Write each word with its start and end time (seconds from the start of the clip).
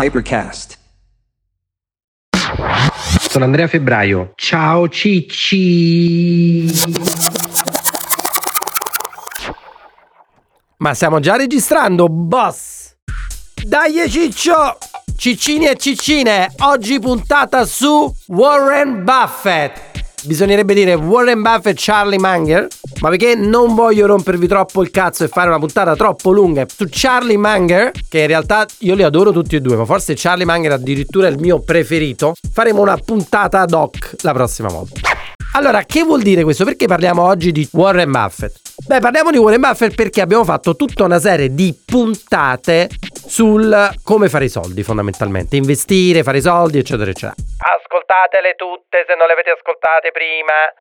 Hypercast. 0.00 0.78
Sono 3.28 3.44
Andrea 3.44 3.66
Febbraio. 3.66 4.30
Ciao 4.36 4.88
Cicci. 4.88 6.70
Ma 10.76 10.94
stiamo 10.94 11.18
già 11.18 11.34
registrando, 11.34 12.06
boss! 12.08 12.94
Dai 13.66 14.08
Ciccio! 14.08 14.78
Ciccini 15.16 15.66
e 15.66 15.74
ciccine, 15.76 16.52
oggi 16.60 17.00
puntata 17.00 17.64
su 17.64 18.14
Warren 18.28 19.02
Buffett. 19.02 20.07
Bisognerebbe 20.28 20.74
dire 20.74 20.92
Warren 20.92 21.40
Buffett 21.40 21.78
Charlie 21.80 22.18
Munger, 22.18 22.66
ma 23.00 23.08
perché 23.08 23.34
non 23.34 23.74
voglio 23.74 24.04
rompervi 24.04 24.46
troppo 24.46 24.82
il 24.82 24.90
cazzo 24.90 25.24
e 25.24 25.28
fare 25.28 25.48
una 25.48 25.58
puntata 25.58 25.96
troppo 25.96 26.32
lunga 26.32 26.66
su 26.68 26.84
Charlie 26.90 27.38
Munger, 27.38 27.92
che 28.10 28.20
in 28.20 28.26
realtà 28.26 28.66
io 28.80 28.94
li 28.94 29.04
adoro 29.04 29.32
tutti 29.32 29.56
e 29.56 29.62
due, 29.62 29.76
ma 29.76 29.86
forse 29.86 30.12
Charlie 30.14 30.44
Munger 30.44 30.72
addirittura 30.72 31.28
è 31.28 31.30
il 31.30 31.38
mio 31.38 31.60
preferito, 31.60 32.34
faremo 32.52 32.82
una 32.82 32.98
puntata 32.98 33.60
ad 33.60 33.72
hoc 33.72 34.16
la 34.20 34.34
prossima 34.34 34.68
volta. 34.68 35.17
Allora, 35.54 35.82
che 35.82 36.02
vuol 36.02 36.22
dire 36.22 36.44
questo? 36.44 36.64
Perché 36.64 36.86
parliamo 36.86 37.22
oggi 37.22 37.52
di 37.52 37.68
Warren 37.72 38.10
Buffett? 38.10 38.54
Beh, 38.86 39.00
parliamo 39.00 39.30
di 39.30 39.38
Warren 39.38 39.60
Buffett 39.60 39.94
perché 39.94 40.20
abbiamo 40.20 40.44
fatto 40.44 40.76
tutta 40.76 41.04
una 41.04 41.18
serie 41.18 41.52
di 41.52 41.76
puntate 41.84 42.88
sul 43.26 43.90
come 44.02 44.28
fare 44.28 44.44
i 44.44 44.48
soldi, 44.48 44.82
fondamentalmente. 44.82 45.56
Investire, 45.56 46.22
fare 46.22 46.38
i 46.38 46.42
soldi, 46.42 46.78
eccetera, 46.78 47.10
eccetera. 47.10 47.34
Ascoltatele 47.58 48.54
tutte 48.56 49.04
se 49.06 49.14
non 49.16 49.26
le 49.26 49.32
avete 49.32 49.50
ascoltate 49.50 50.10
prima. 50.12 50.72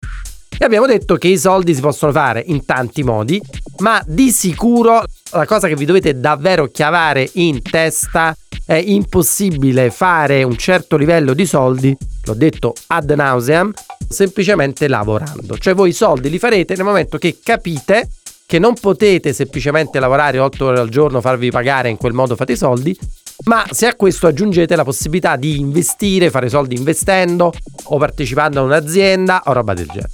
E 0.59 0.65
abbiamo 0.65 0.85
detto 0.85 1.15
che 1.17 1.27
i 1.27 1.37
soldi 1.37 1.73
si 1.73 1.81
possono 1.81 2.11
fare 2.11 2.43
in 2.45 2.65
tanti 2.65 3.03
modi, 3.03 3.41
ma 3.79 4.01
di 4.05 4.31
sicuro 4.31 5.03
la 5.31 5.45
cosa 5.45 5.67
che 5.67 5.75
vi 5.75 5.85
dovete 5.85 6.19
davvero 6.19 6.65
chiavare 6.65 7.29
in 7.33 7.61
testa 7.61 8.35
è 8.65 8.73
impossibile 8.73 9.91
fare 9.91 10.43
un 10.43 10.57
certo 10.57 10.97
livello 10.97 11.33
di 11.33 11.45
soldi, 11.45 11.95
l'ho 12.25 12.33
detto 12.33 12.73
ad 12.87 13.09
nauseam, 13.11 13.71
semplicemente 14.07 14.87
lavorando. 14.87 15.57
Cioè 15.57 15.73
voi 15.73 15.89
i 15.89 15.93
soldi 15.93 16.29
li 16.29 16.39
farete 16.39 16.75
nel 16.75 16.85
momento 16.85 17.17
che 17.17 17.37
capite 17.43 18.09
che 18.45 18.59
non 18.59 18.75
potete 18.79 19.33
semplicemente 19.33 19.99
lavorare 19.99 20.39
8 20.39 20.65
ore 20.65 20.79
al 20.79 20.89
giorno, 20.89 21.19
farvi 21.19 21.51
pagare 21.51 21.89
in 21.89 21.97
quel 21.97 22.13
modo 22.13 22.35
fate 22.35 22.53
i 22.53 22.57
soldi, 22.57 22.97
ma 23.45 23.65
se 23.69 23.87
a 23.87 23.95
questo 23.95 24.25
aggiungete 24.25 24.75
la 24.75 24.85
possibilità 24.85 25.35
di 25.35 25.59
investire, 25.59 26.29
fare 26.29 26.47
soldi 26.47 26.75
investendo 26.75 27.51
o 27.83 27.97
partecipando 27.97 28.61
a 28.61 28.63
un'azienda 28.63 29.43
o 29.45 29.53
roba 29.53 29.73
del 29.73 29.87
genere. 29.87 30.11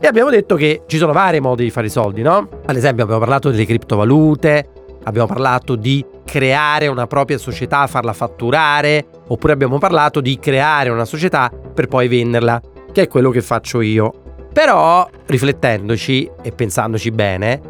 E 0.00 0.06
abbiamo 0.06 0.30
detto 0.30 0.56
che 0.56 0.82
ci 0.86 0.96
sono 0.96 1.12
vari 1.12 1.40
modi 1.40 1.64
di 1.64 1.70
fare 1.70 1.86
i 1.86 1.90
soldi, 1.90 2.22
no? 2.22 2.48
Ad 2.66 2.76
esempio 2.76 3.04
abbiamo 3.04 3.20
parlato 3.20 3.50
delle 3.50 3.64
criptovalute, 3.64 4.68
abbiamo 5.04 5.26
parlato 5.26 5.76
di 5.76 6.04
creare 6.24 6.88
una 6.88 7.06
propria 7.06 7.38
società, 7.38 7.86
farla 7.86 8.12
fatturare, 8.12 9.06
oppure 9.28 9.52
abbiamo 9.52 9.78
parlato 9.78 10.20
di 10.20 10.38
creare 10.38 10.90
una 10.90 11.04
società 11.04 11.50
per 11.50 11.86
poi 11.86 12.08
venderla, 12.08 12.60
che 12.92 13.02
è 13.02 13.08
quello 13.08 13.30
che 13.30 13.42
faccio 13.42 13.80
io. 13.80 14.12
Però, 14.52 15.08
riflettendoci 15.26 16.30
e 16.42 16.52
pensandoci 16.52 17.10
bene, 17.10 17.60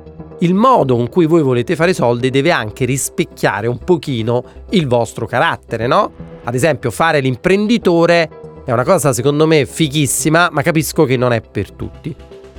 il 0.41 0.55
modo 0.55 0.95
con 0.97 1.09
cui 1.09 1.27
voi 1.27 1.43
volete 1.43 1.77
fare 1.77 1.93
soldi 1.93 2.31
deve 2.31 2.53
anche 2.53 2.85
rispecchiare 2.85 3.67
un 3.67 3.79
pochino 3.79 4.45
il 4.71 4.87
vostro 4.87 5.27
carattere, 5.27 5.87
no? 5.87 6.13
Ad 6.45 6.55
esempio, 6.55 6.91
fare 6.91 7.21
l'imprenditore 7.21 8.31
è 8.65 8.73
una 8.73 8.85
cosa 8.85 9.13
secondo 9.13 9.47
me 9.47 9.67
fighissima, 9.67 10.49
ma 10.53 10.63
capisco 10.63 11.05
che 11.05 11.17
non 11.17 11.33
è 11.33 11.41
per 11.41 11.73
tutti. 11.73 12.15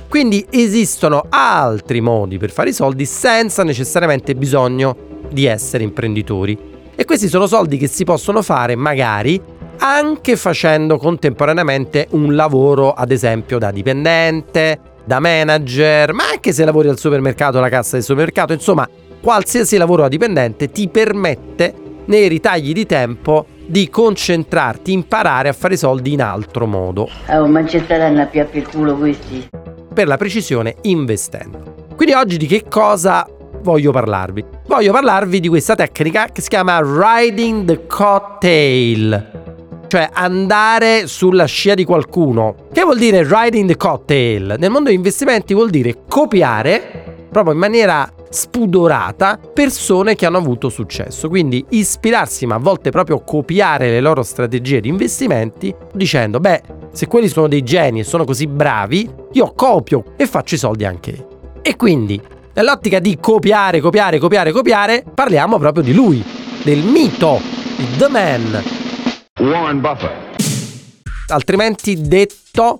Quindi 0.08 0.44
esistono 0.50 1.24
altri 1.28 2.00
modi 2.00 2.36
per 2.36 2.50
fare 2.50 2.70
i 2.70 2.74
soldi 2.74 3.04
senza 3.06 3.62
necessariamente 3.62 4.34
bisogno 4.34 4.96
di 5.30 5.46
essere 5.46 5.84
imprenditori. 5.84 6.69
E 7.00 7.06
questi 7.06 7.28
sono 7.28 7.46
soldi 7.46 7.78
che 7.78 7.86
si 7.86 8.04
possono 8.04 8.42
fare 8.42 8.76
magari 8.76 9.40
anche 9.78 10.36
facendo 10.36 10.98
contemporaneamente 10.98 12.08
un 12.10 12.34
lavoro, 12.34 12.92
ad 12.92 13.10
esempio, 13.10 13.56
da 13.56 13.70
dipendente, 13.70 14.78
da 15.02 15.18
manager, 15.18 16.12
ma 16.12 16.28
anche 16.28 16.52
se 16.52 16.62
lavori 16.62 16.90
al 16.90 16.98
supermercato, 16.98 17.56
alla 17.56 17.70
cassa 17.70 17.92
del 17.96 18.04
supermercato, 18.04 18.52
insomma, 18.52 18.86
qualsiasi 19.18 19.78
lavoro 19.78 20.02
da 20.02 20.08
dipendente 20.08 20.70
ti 20.70 20.88
permette 20.88 21.72
nei 22.04 22.28
ritagli 22.28 22.74
di 22.74 22.84
tempo 22.84 23.46
di 23.64 23.88
concentrarti, 23.88 24.92
imparare 24.92 25.48
a 25.48 25.54
fare 25.54 25.78
soldi 25.78 26.12
in 26.12 26.20
altro 26.20 26.66
modo. 26.66 27.08
Oh, 27.30 27.46
ma 27.46 27.64
ci 27.64 27.80
staranno 27.80 28.20
a 28.20 28.26
piappi 28.26 28.58
il 28.58 28.68
culo 28.68 28.94
questi. 28.94 29.48
Per 29.94 30.06
la 30.06 30.18
precisione, 30.18 30.74
investendo. 30.82 31.86
Quindi 31.96 32.14
oggi 32.14 32.36
di 32.36 32.46
che 32.46 32.64
cosa 32.68 33.26
voglio 33.62 33.90
parlarvi? 33.90 34.58
Voglio 34.70 34.92
parlarvi 34.92 35.40
di 35.40 35.48
questa 35.48 35.74
tecnica 35.74 36.26
che 36.26 36.40
si 36.40 36.48
chiama 36.48 36.80
riding 36.80 37.64
the 37.64 37.88
coattail. 37.88 39.30
Cioè 39.88 40.10
andare 40.12 41.08
sulla 41.08 41.44
scia 41.46 41.74
di 41.74 41.84
qualcuno. 41.84 42.54
Che 42.72 42.82
vuol 42.82 42.96
dire 42.96 43.26
riding 43.28 43.66
the 43.66 43.76
coattail? 43.76 44.54
Nel 44.58 44.70
mondo 44.70 44.88
degli 44.88 44.98
investimenti 44.98 45.54
vuol 45.54 45.70
dire 45.70 46.04
copiare 46.08 47.26
proprio 47.32 47.54
in 47.54 47.58
maniera 47.58 48.08
spudorata 48.30 49.40
persone 49.52 50.14
che 50.14 50.24
hanno 50.24 50.38
avuto 50.38 50.68
successo. 50.68 51.28
Quindi 51.28 51.66
ispirarsi, 51.70 52.46
ma 52.46 52.54
a 52.54 52.58
volte 52.60 52.90
proprio 52.90 53.24
copiare 53.24 53.90
le 53.90 54.00
loro 54.00 54.22
strategie 54.22 54.80
di 54.80 54.88
investimenti, 54.88 55.74
dicendo: 55.92 56.38
beh, 56.38 56.62
se 56.92 57.08
quelli 57.08 57.26
sono 57.26 57.48
dei 57.48 57.64
geni 57.64 57.98
e 57.98 58.04
sono 58.04 58.22
così 58.22 58.46
bravi, 58.46 59.10
io 59.32 59.52
copio 59.52 60.04
e 60.16 60.28
faccio 60.28 60.54
i 60.54 60.58
soldi 60.58 60.84
anche. 60.84 61.26
E 61.60 61.74
quindi, 61.74 62.22
nell'ottica 62.54 62.98
di 62.98 63.18
copiare, 63.20 63.80
copiare, 63.80 64.18
copiare, 64.18 64.52
copiare, 64.52 65.04
parliamo 65.14 65.58
proprio 65.58 65.82
di 65.82 65.92
lui, 65.92 66.24
del 66.62 66.78
mito, 66.78 67.40
di 67.76 67.86
The 67.96 68.08
Man. 68.08 68.62
Warren 69.40 69.80
Buffett. 69.80 70.42
Altrimenti 71.28 72.00
detto 72.00 72.76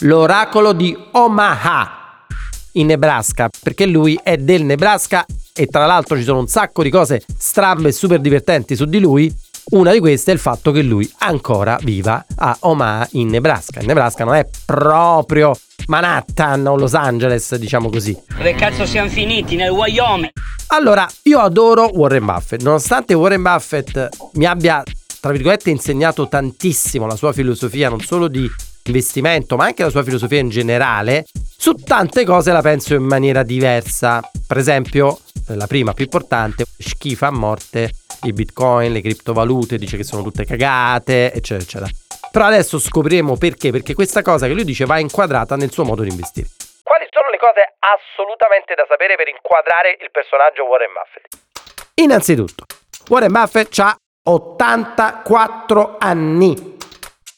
l'oracolo 0.00 0.72
di 0.72 0.96
Omaha 1.12 2.26
in 2.72 2.86
Nebraska, 2.86 3.48
perché 3.62 3.86
lui 3.86 4.18
è 4.22 4.36
del 4.36 4.64
Nebraska 4.64 5.24
e 5.52 5.66
tra 5.66 5.86
l'altro 5.86 6.16
ci 6.16 6.22
sono 6.22 6.38
un 6.38 6.46
sacco 6.46 6.82
di 6.84 6.90
cose 6.90 7.22
strambe 7.36 7.88
e 7.88 7.92
super 7.92 8.20
divertenti 8.20 8.76
su 8.76 8.84
di 8.84 9.00
lui. 9.00 9.34
Una 9.70 9.92
di 9.92 9.98
queste 9.98 10.30
è 10.30 10.34
il 10.34 10.40
fatto 10.40 10.72
che 10.72 10.80
lui 10.80 11.10
ancora 11.18 11.78
viva 11.82 12.24
a 12.36 12.56
Omaha 12.60 13.06
in 13.12 13.28
Nebraska. 13.28 13.80
Il 13.80 13.86
Nebraska 13.86 14.24
non 14.24 14.34
è 14.34 14.48
proprio 14.64 15.54
Manhattan 15.88 16.66
o 16.66 16.76
Los 16.76 16.94
Angeles, 16.94 17.54
diciamo 17.56 17.90
così. 17.90 18.16
Dove 18.34 18.54
cazzo 18.54 18.86
siamo 18.86 19.10
finiti? 19.10 19.56
Nel 19.56 19.68
Wyoming? 19.68 20.30
Allora, 20.68 21.06
io 21.24 21.40
adoro 21.40 21.90
Warren 21.92 22.24
Buffett, 22.24 22.62
nonostante 22.62 23.12
Warren 23.12 23.42
Buffett 23.42 24.08
mi 24.34 24.46
abbia, 24.46 24.82
tra 25.20 25.32
virgolette, 25.32 25.68
insegnato 25.68 26.28
tantissimo 26.28 27.06
la 27.06 27.16
sua 27.16 27.34
filosofia, 27.34 27.90
non 27.90 28.00
solo 28.00 28.28
di 28.28 28.50
investimento, 28.84 29.56
ma 29.56 29.66
anche 29.66 29.82
la 29.82 29.90
sua 29.90 30.02
filosofia 30.02 30.38
in 30.38 30.48
generale, 30.48 31.26
su 31.58 31.74
tante 31.74 32.24
cose 32.24 32.52
la 32.52 32.62
penso 32.62 32.94
in 32.94 33.02
maniera 33.02 33.42
diversa. 33.42 34.22
Per 34.46 34.56
esempio, 34.56 35.18
la 35.48 35.66
prima 35.66 35.92
più 35.92 36.04
importante, 36.04 36.64
schifa 36.78 37.26
a 37.26 37.32
morte 37.32 37.90
i 38.22 38.32
bitcoin, 38.32 38.92
le 38.92 39.00
criptovalute, 39.00 39.78
dice 39.78 39.96
che 39.96 40.04
sono 40.04 40.22
tutte 40.22 40.44
cagate, 40.44 41.32
eccetera, 41.32 41.62
eccetera. 41.62 41.90
Però 42.30 42.44
adesso 42.44 42.78
scopriremo 42.78 43.36
perché, 43.36 43.70
perché 43.70 43.94
questa 43.94 44.22
cosa 44.22 44.46
che 44.46 44.52
lui 44.52 44.64
dice 44.64 44.84
va 44.84 44.98
inquadrata 44.98 45.56
nel 45.56 45.70
suo 45.70 45.84
modo 45.84 46.02
di 46.02 46.10
investire. 46.10 46.48
Quali 46.82 47.06
sono 47.10 47.30
le 47.30 47.38
cose 47.38 47.76
assolutamente 47.78 48.74
da 48.74 48.84
sapere 48.88 49.16
per 49.16 49.28
inquadrare 49.28 49.96
il 50.00 50.10
personaggio 50.10 50.64
Warren 50.64 50.92
Buffett? 50.92 51.46
Innanzitutto, 51.94 52.64
Warren 53.08 53.32
Buffett 53.32 53.78
ha 53.78 53.96
84 54.24 55.96
anni. 55.98 56.76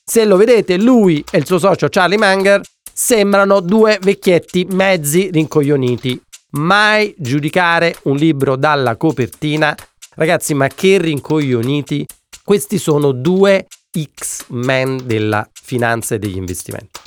Se 0.04 0.24
lo 0.24 0.36
vedete, 0.36 0.76
lui 0.76 1.24
e 1.30 1.38
il 1.38 1.46
suo 1.46 1.58
socio 1.58 1.86
Charlie 1.88 2.18
Munger 2.18 2.60
sembrano 2.92 3.60
due 3.60 3.98
vecchietti 4.00 4.66
mezzi 4.70 5.30
rincoglioniti. 5.30 6.20
Mai 6.52 7.14
giudicare 7.16 7.94
un 8.04 8.16
libro 8.16 8.56
dalla 8.56 8.96
copertina. 8.96 9.74
Ragazzi, 10.20 10.52
ma 10.52 10.68
che 10.68 10.98
rincoglioniti. 10.98 12.04
Questi 12.44 12.76
sono 12.76 13.12
due 13.12 13.66
X-Men 13.90 15.00
della 15.06 15.48
finanza 15.50 16.14
e 16.14 16.18
degli 16.18 16.36
investimenti. 16.36 17.00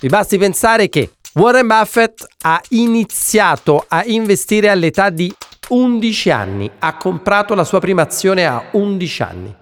Vi 0.00 0.06
basti 0.06 0.38
pensare 0.38 0.88
che 0.88 1.14
Warren 1.34 1.66
Buffett 1.66 2.24
ha 2.42 2.62
iniziato 2.68 3.84
a 3.88 4.04
investire 4.06 4.68
all'età 4.68 5.10
di 5.10 5.34
11 5.70 6.30
anni, 6.30 6.70
ha 6.78 6.96
comprato 6.96 7.56
la 7.56 7.64
sua 7.64 7.80
prima 7.80 8.02
azione 8.02 8.46
a 8.46 8.68
11 8.70 9.22
anni. 9.24 9.56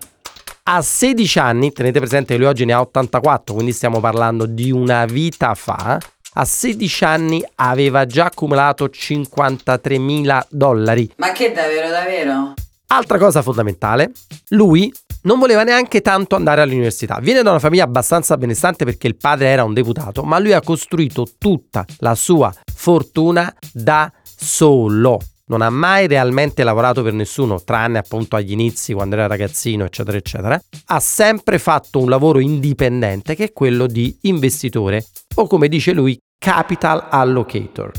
A 0.64 0.82
16 0.82 1.38
anni, 1.38 1.72
tenete 1.72 2.00
presente 2.00 2.34
che 2.34 2.38
lui 2.38 2.48
oggi 2.48 2.66
ne 2.66 2.74
ha 2.74 2.80
84, 2.82 3.54
quindi 3.54 3.72
stiamo 3.72 3.98
parlando 3.98 4.44
di 4.44 4.70
una 4.70 5.06
vita 5.06 5.54
fa, 5.54 5.98
a 6.34 6.44
16 6.44 7.04
anni 7.04 7.44
aveva 7.56 8.06
già 8.06 8.26
accumulato 8.26 8.88
53 8.88 9.98
mila 9.98 10.44
dollari. 10.48 11.10
Ma 11.16 11.32
che 11.32 11.52
davvero, 11.52 11.88
davvero? 11.88 12.54
Altra 12.88 13.18
cosa 13.18 13.42
fondamentale, 13.42 14.10
lui 14.48 14.92
non 15.22 15.38
voleva 15.38 15.62
neanche 15.62 16.00
tanto 16.00 16.34
andare 16.34 16.60
all'università. 16.60 17.18
Viene 17.20 17.42
da 17.42 17.50
una 17.50 17.58
famiglia 17.58 17.84
abbastanza 17.84 18.36
benestante 18.36 18.84
perché 18.84 19.06
il 19.06 19.16
padre 19.16 19.48
era 19.48 19.64
un 19.64 19.74
deputato, 19.74 20.22
ma 20.22 20.38
lui 20.38 20.52
ha 20.52 20.60
costruito 20.60 21.26
tutta 21.38 21.84
la 21.98 22.14
sua 22.14 22.52
fortuna 22.74 23.54
da 23.72 24.10
solo. 24.24 25.20
Non 25.50 25.62
ha 25.62 25.70
mai 25.70 26.06
realmente 26.06 26.62
lavorato 26.62 27.02
per 27.02 27.12
nessuno, 27.12 27.60
tranne 27.62 27.98
appunto 27.98 28.36
agli 28.36 28.52
inizi 28.52 28.92
quando 28.92 29.16
era 29.16 29.26
ragazzino, 29.26 29.84
eccetera, 29.84 30.16
eccetera, 30.16 30.60
ha 30.86 31.00
sempre 31.00 31.58
fatto 31.58 31.98
un 31.98 32.08
lavoro 32.08 32.38
indipendente 32.38 33.34
che 33.34 33.46
è 33.46 33.52
quello 33.52 33.86
di 33.88 34.16
investitore 34.22 35.04
o 35.34 35.46
come 35.48 35.66
dice 35.66 35.92
lui, 35.92 36.16
capital 36.38 37.04
allocator, 37.10 37.90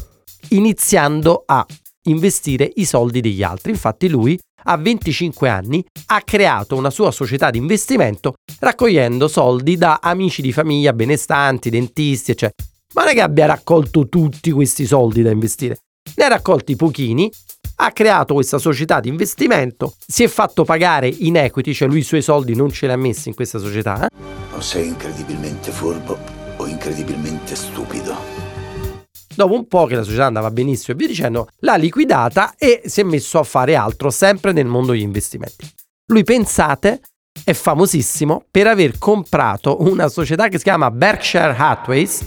iniziando 0.49 1.43
a 1.45 1.65
investire 2.03 2.71
i 2.75 2.85
soldi 2.85 3.19
degli 3.19 3.43
altri. 3.43 3.71
Infatti 3.71 4.07
lui 4.07 4.39
a 4.63 4.77
25 4.77 5.49
anni 5.49 5.83
ha 6.07 6.21
creato 6.21 6.77
una 6.77 6.89
sua 6.89 7.11
società 7.11 7.49
di 7.49 7.57
investimento 7.57 8.35
raccogliendo 8.59 9.27
soldi 9.27 9.75
da 9.75 9.99
amici 10.01 10.41
di 10.41 10.53
famiglia 10.53 10.93
benestanti, 10.93 11.69
dentisti, 11.69 12.31
eccetera. 12.31 12.69
Ma 12.93 13.03
non 13.03 13.11
è 13.11 13.13
che 13.13 13.21
abbia 13.21 13.45
raccolto 13.45 14.07
tutti 14.07 14.51
questi 14.51 14.85
soldi 14.85 15.21
da 15.21 15.31
investire, 15.31 15.77
ne 16.15 16.23
ha 16.23 16.27
raccolti 16.27 16.75
pochini, 16.75 17.31
ha 17.83 17.91
creato 17.91 18.35
questa 18.35 18.57
società 18.57 18.99
di 18.99 19.09
investimento, 19.09 19.95
si 20.05 20.23
è 20.23 20.27
fatto 20.27 20.63
pagare 20.63 21.07
in 21.07 21.37
equity, 21.37 21.73
cioè 21.73 21.87
lui 21.87 21.99
i 21.99 22.03
suoi 22.03 22.21
soldi 22.21 22.55
non 22.55 22.71
ce 22.71 22.85
li 22.85 22.91
ha 22.91 22.97
messi 22.97 23.29
in 23.29 23.35
questa 23.35 23.57
società. 23.57 24.05
eh? 24.05 24.55
O 24.55 24.61
sei 24.61 24.87
incredibilmente 24.87 25.71
furbo 25.71 26.17
o 26.57 26.67
incredibilmente 26.67 27.55
stupido. 27.55 28.15
Dopo 29.33 29.53
un 29.53 29.67
po' 29.67 29.85
che 29.85 29.95
la 29.95 30.03
società 30.03 30.25
andava 30.25 30.51
benissimo 30.51 30.95
e 30.95 30.99
via 30.99 31.07
dicendo, 31.07 31.47
l'ha 31.59 31.75
liquidata 31.75 32.53
e 32.57 32.81
si 32.85 33.01
è 33.01 33.03
messo 33.03 33.39
a 33.39 33.43
fare 33.43 33.75
altro, 33.75 34.09
sempre 34.09 34.51
nel 34.51 34.67
mondo 34.67 34.91
degli 34.91 35.01
investimenti. 35.01 35.67
Lui, 36.07 36.23
pensate, 36.23 36.99
è 37.43 37.53
famosissimo 37.53 38.43
per 38.51 38.67
aver 38.67 38.97
comprato 38.97 39.81
una 39.81 40.09
società 40.09 40.49
che 40.49 40.57
si 40.57 40.63
chiama 40.65 40.91
Berkshire 40.91 41.55
Hathways, 41.57 42.25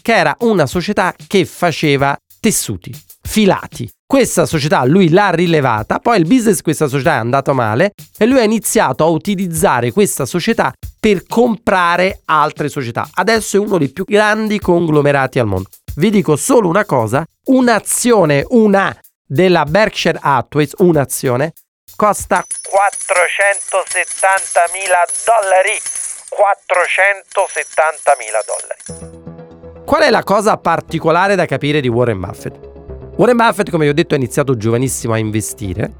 che 0.00 0.14
era 0.14 0.34
una 0.40 0.66
società 0.66 1.14
che 1.26 1.44
faceva 1.44 2.16
tessuti, 2.40 2.90
filati. 3.26 3.90
Questa 4.06 4.46
società 4.46 4.84
lui 4.84 5.10
l'ha 5.10 5.30
rilevata, 5.30 5.98
poi 5.98 6.18
il 6.18 6.26
business 6.26 6.56
di 6.56 6.62
questa 6.62 6.86
società 6.86 7.14
è 7.14 7.18
andato 7.18 7.52
male 7.54 7.92
e 8.16 8.24
lui 8.24 8.38
ha 8.38 8.44
iniziato 8.44 9.04
a 9.04 9.08
utilizzare 9.08 9.90
questa 9.90 10.24
società 10.24 10.72
per 10.98 11.26
comprare 11.26 12.20
altre 12.26 12.68
società. 12.68 13.08
Adesso 13.12 13.56
è 13.56 13.60
uno 13.60 13.78
dei 13.78 13.90
più 13.90 14.04
grandi 14.04 14.60
conglomerati 14.60 15.40
al 15.40 15.46
mondo. 15.46 15.68
Vi 15.96 16.10
dico 16.10 16.36
solo 16.36 16.68
una 16.68 16.84
cosa, 16.84 17.24
un'azione, 17.46 18.44
una 18.50 18.96
della 19.26 19.64
Berkshire 19.64 20.18
Hathaway, 20.22 20.68
un'azione, 20.78 21.52
costa 21.96 22.44
470 22.62 24.60
mila 24.72 25.04
dollari. 25.24 25.80
470 26.28 28.16
mila 28.18 28.40
dollari. 28.46 29.84
Qual 29.84 30.02
è 30.02 30.10
la 30.10 30.22
cosa 30.22 30.56
particolare 30.58 31.34
da 31.34 31.46
capire 31.46 31.80
di 31.80 31.88
Warren 31.88 32.20
Buffett? 32.20 32.75
Warren 33.16 33.36
Buffett, 33.38 33.70
come 33.70 33.84
vi 33.84 33.90
ho 33.90 33.94
detto, 33.94 34.12
ha 34.12 34.18
iniziato 34.18 34.58
giovanissimo 34.58 35.14
a 35.14 35.18
investire, 35.18 35.90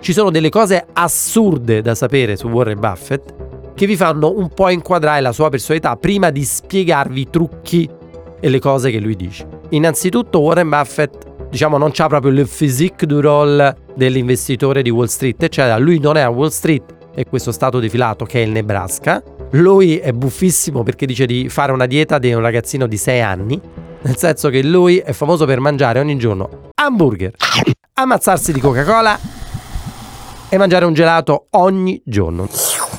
Ci 0.00 0.12
sono 0.12 0.32
delle 0.32 0.48
cose 0.48 0.84
assurde 0.92 1.80
da 1.80 1.94
sapere 1.94 2.34
su 2.34 2.48
Warren 2.48 2.80
Buffett 2.80 3.72
che 3.74 3.86
vi 3.86 3.94
fanno 3.94 4.36
un 4.36 4.52
po' 4.52 4.68
inquadrare 4.70 5.20
la 5.20 5.30
sua 5.30 5.48
personalità 5.48 5.94
prima 5.94 6.30
di 6.30 6.42
spiegarvi 6.42 7.20
i 7.20 7.30
trucchi 7.30 7.88
e 8.40 8.48
le 8.48 8.58
cose 8.58 8.90
che 8.90 8.98
lui 8.98 9.14
dice. 9.14 9.46
Innanzitutto 9.68 10.40
Warren 10.40 10.68
Buffett 10.68 11.48
diciamo 11.48 11.78
non 11.78 11.92
c'ha 11.92 12.08
proprio 12.08 12.32
il 12.32 12.48
physique 12.48 13.06
du 13.06 13.20
role 13.20 13.76
dell'investitore 13.94 14.82
di 14.82 14.90
Wall 14.90 15.06
Street, 15.06 15.40
eccetera. 15.40 15.78
Lui 15.78 16.00
non 16.00 16.16
è 16.16 16.22
a 16.22 16.30
Wall 16.30 16.48
Street, 16.48 17.01
è 17.14 17.26
questo 17.26 17.52
stato 17.52 17.78
defilato 17.78 18.24
che 18.24 18.42
è 18.42 18.44
il 18.44 18.50
Nebraska. 18.50 19.22
Lui 19.52 19.98
è 19.98 20.12
buffissimo 20.12 20.82
perché 20.82 21.06
dice 21.06 21.26
di 21.26 21.48
fare 21.48 21.72
una 21.72 21.86
dieta 21.86 22.18
di 22.18 22.32
un 22.32 22.40
ragazzino 22.40 22.86
di 22.86 22.96
6 22.96 23.20
anni, 23.20 23.60
nel 24.02 24.16
senso 24.16 24.48
che 24.48 24.62
lui 24.62 24.98
è 24.98 25.12
famoso 25.12 25.44
per 25.44 25.60
mangiare 25.60 26.00
ogni 26.00 26.16
giorno 26.16 26.70
hamburger, 26.74 27.32
ammazzarsi 27.94 28.52
di 28.52 28.60
Coca-Cola 28.60 29.18
e 30.48 30.58
mangiare 30.58 30.84
un 30.84 30.94
gelato 30.94 31.46
ogni 31.50 32.00
giorno. 32.04 32.48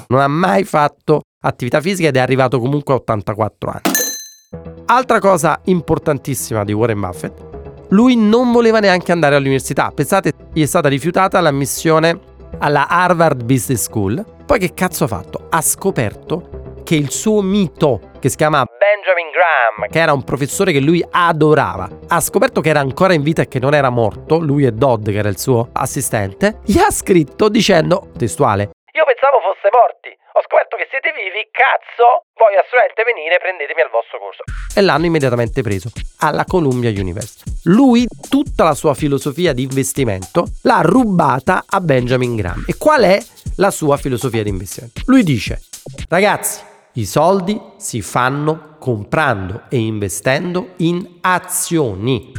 Non 0.07 0.21
ha 0.21 0.27
mai 0.27 0.63
fatto 0.63 1.21
attività 1.41 1.81
fisica 1.81 2.07
ed 2.07 2.15
è 2.15 2.19
arrivato 2.19 2.59
comunque 2.59 2.93
a 2.93 2.97
84 2.97 3.69
anni. 3.69 4.61
Altra 4.85 5.19
cosa 5.19 5.59
importantissima 5.65 6.63
di 6.63 6.71
Warren 6.71 6.99
Buffett, 6.99 7.51
lui 7.89 8.15
non 8.15 8.51
voleva 8.51 8.79
neanche 8.79 9.11
andare 9.11 9.35
all'università. 9.35 9.91
Pensate, 9.93 10.33
gli 10.53 10.61
è 10.61 10.65
stata 10.65 10.87
rifiutata 10.87 11.39
l'ammissione 11.41 12.31
alla 12.59 12.87
Harvard 12.87 13.43
Business 13.43 13.83
School. 13.83 14.23
Poi 14.45 14.59
che 14.59 14.73
cazzo 14.73 15.05
ha 15.05 15.07
fatto? 15.07 15.47
Ha 15.49 15.61
scoperto 15.61 16.81
che 16.83 16.95
il 16.95 17.11
suo 17.11 17.41
mito, 17.41 18.11
che 18.19 18.29
si 18.29 18.35
chiama 18.35 18.65
Benjamin 18.65 19.31
Graham, 19.31 19.89
che 19.89 19.99
era 19.99 20.13
un 20.13 20.23
professore 20.23 20.71
che 20.71 20.79
lui 20.79 21.03
adorava, 21.09 21.87
ha 22.07 22.19
scoperto 22.19 22.61
che 22.61 22.69
era 22.69 22.79
ancora 22.79 23.13
in 23.13 23.23
vita 23.23 23.41
e 23.41 23.47
che 23.47 23.59
non 23.59 23.73
era 23.73 23.89
morto, 23.89 24.37
lui 24.37 24.65
e 24.65 24.71
Dodd, 24.71 25.09
che 25.09 25.17
era 25.17 25.29
il 25.29 25.37
suo 25.37 25.69
assistente, 25.71 26.59
gli 26.65 26.77
ha 26.79 26.91
scritto 26.91 27.49
dicendo, 27.49 28.09
testuale, 28.17 28.71
io 28.93 29.05
pensavo 29.05 29.39
fosse 29.39 29.69
morti. 29.71 30.09
Ho 30.33 30.41
scoperto 30.41 30.77
che 30.77 30.87
siete 30.89 31.11
vivi, 31.13 31.47
cazzo! 31.51 32.25
Voglio 32.37 32.59
assolutamente 32.59 33.03
venire, 33.03 33.37
prendetemi 33.37 33.81
al 33.81 33.89
vostro 33.89 34.19
corso. 34.19 34.43
E 34.75 34.81
l'hanno 34.81 35.05
immediatamente 35.05 35.61
preso 35.61 35.89
alla 36.19 36.45
Columbia 36.45 36.89
University. 36.89 37.52
Lui, 37.67 38.05
tutta 38.27 38.65
la 38.65 38.73
sua 38.73 38.93
filosofia 38.93 39.53
di 39.53 39.63
investimento, 39.63 40.47
l'ha 40.63 40.81
rubata 40.81 41.63
a 41.65 41.79
Benjamin 41.79 42.35
Graham. 42.35 42.65
E 42.67 42.75
qual 42.77 43.03
è 43.03 43.23
la 43.55 43.71
sua 43.71 43.95
filosofia 43.95 44.43
di 44.43 44.49
investimento? 44.49 45.01
Lui 45.05 45.23
dice, 45.23 45.61
ragazzi, 46.09 46.59
i 46.93 47.05
soldi 47.05 47.57
si 47.77 48.01
fanno 48.01 48.75
comprando 48.79 49.63
e 49.69 49.77
investendo 49.77 50.73
in 50.77 51.07
azioni. 51.21 52.33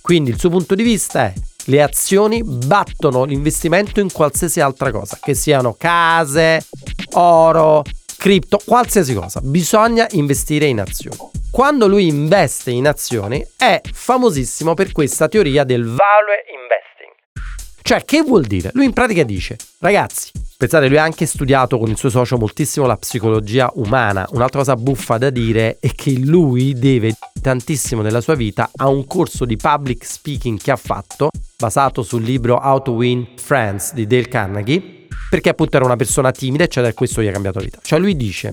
Quindi 0.00 0.30
il 0.30 0.38
suo 0.38 0.48
punto 0.48 0.74
di 0.74 0.82
vista 0.82 1.24
è 1.24 1.34
le 1.66 1.82
azioni 1.82 2.42
battono 2.42 3.24
l'investimento 3.24 4.00
in 4.00 4.10
qualsiasi 4.10 4.60
altra 4.60 4.90
cosa, 4.90 5.18
che 5.20 5.34
siano 5.34 5.74
case, 5.78 6.64
oro, 7.12 7.82
cripto, 8.16 8.58
qualsiasi 8.64 9.12
cosa. 9.12 9.40
Bisogna 9.42 10.06
investire 10.12 10.66
in 10.66 10.80
azioni. 10.80 11.42
Quando 11.54 11.86
lui 11.86 12.08
investe 12.08 12.72
in 12.72 12.88
azioni 12.88 13.40
è 13.56 13.80
famosissimo 13.80 14.74
per 14.74 14.90
questa 14.90 15.28
teoria 15.28 15.62
del 15.62 15.84
value 15.84 16.42
investing. 16.52 17.80
Cioè, 17.80 18.04
che 18.04 18.22
vuol 18.22 18.42
dire? 18.42 18.70
Lui 18.72 18.86
in 18.86 18.92
pratica 18.92 19.22
dice, 19.22 19.56
ragazzi, 19.78 20.32
pensate, 20.56 20.88
lui 20.88 20.98
ha 20.98 21.04
anche 21.04 21.26
studiato 21.26 21.78
con 21.78 21.88
il 21.90 21.96
suo 21.96 22.10
socio 22.10 22.38
moltissimo 22.38 22.86
la 22.86 22.96
psicologia 22.96 23.70
umana. 23.74 24.26
Un'altra 24.32 24.58
cosa 24.58 24.74
buffa 24.74 25.16
da 25.16 25.30
dire 25.30 25.76
è 25.78 25.92
che 25.94 26.18
lui 26.18 26.74
deve 26.76 27.14
tantissimo 27.40 28.02
della 28.02 28.20
sua 28.20 28.34
vita 28.34 28.70
a 28.74 28.88
un 28.88 29.06
corso 29.06 29.44
di 29.44 29.54
public 29.54 30.04
speaking 30.04 30.60
che 30.60 30.72
ha 30.72 30.76
fatto, 30.76 31.30
basato 31.56 32.02
sul 32.02 32.24
libro 32.24 32.58
How 32.60 32.82
to 32.82 32.90
Win 32.90 33.28
Friends 33.36 33.92
di 33.92 34.08
Dale 34.08 34.26
Carnegie, 34.26 35.06
perché 35.30 35.50
appunto 35.50 35.76
era 35.76 35.84
una 35.84 35.94
persona 35.94 36.32
timida, 36.32 36.64
eccetera, 36.64 36.90
e 36.90 36.94
questo 36.94 37.22
gli 37.22 37.28
ha 37.28 37.32
cambiato 37.32 37.60
la 37.60 37.64
vita. 37.64 37.78
Cioè 37.80 38.00
lui 38.00 38.16
dice, 38.16 38.52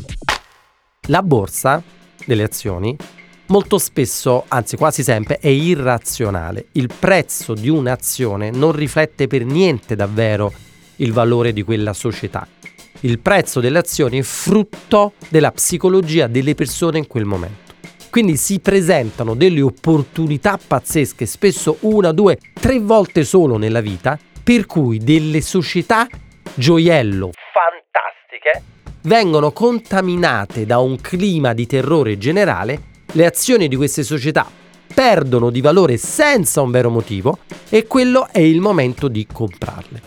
la 1.08 1.24
borsa 1.24 1.82
delle 2.26 2.44
azioni 2.44 2.96
molto 3.52 3.78
spesso, 3.78 4.46
anzi 4.48 4.78
quasi 4.78 5.04
sempre, 5.04 5.38
è 5.38 5.50
irrazionale. 5.50 6.68
Il 6.72 6.90
prezzo 6.98 7.54
di 7.54 7.70
un'azione 7.70 8.50
non 8.50 8.72
riflette 8.72 9.28
per 9.28 9.44
niente 9.44 9.96
davvero 9.96 10.52
il 10.98 11.12
valore 11.12 11.52
di 11.52 11.62
quella 11.62 11.94
società. 11.94 12.48
Il 13.02 13.20
prezzo 13.20 13.60
delle 13.60 13.80
azioni 13.80 14.20
è 14.20 14.22
frutto 14.22 15.14
della 15.28 15.52
psicologia 15.52 16.28
delle 16.28 16.56
persone 16.56 17.00
in 17.00 17.08
quel 17.08 17.26
momento. 17.26 17.74
Quindi 18.10 18.38
si 18.38 18.60
presentano 18.60 19.36
delle 19.36 19.62
opportunità 19.62 20.58
pazzesche, 20.66 21.26
spesso 21.26 21.78
una, 21.82 22.12
due, 22.12 22.38
tre 22.54 22.80
volte 22.80 23.24
solo 23.24 23.58
nella 23.58 23.82
vita, 23.82 24.18
per 24.44 24.66
cui 24.66 24.98
delle 24.98 25.42
società 25.42 26.08
gioiello 26.54 27.32
fantastiche 27.54 28.81
vengono 29.04 29.52
contaminate 29.52 30.66
da 30.66 30.80
un 30.80 30.98
clima 31.00 31.54
di 31.54 31.66
terrore 31.66 32.18
generale, 32.18 32.82
le 33.12 33.26
azioni 33.26 33.68
di 33.68 33.76
queste 33.76 34.04
società 34.04 34.50
perdono 34.94 35.50
di 35.50 35.62
valore 35.62 35.98
senza 35.98 36.62
un 36.62 36.72
vero 36.72 36.90
motivo 36.90 37.40
e 37.70 37.88
quello 37.88 38.28
è 38.32 38.40
il 38.40 38.60
momento 38.60 39.08
di 39.08 39.26
comprarle. 39.32 40.02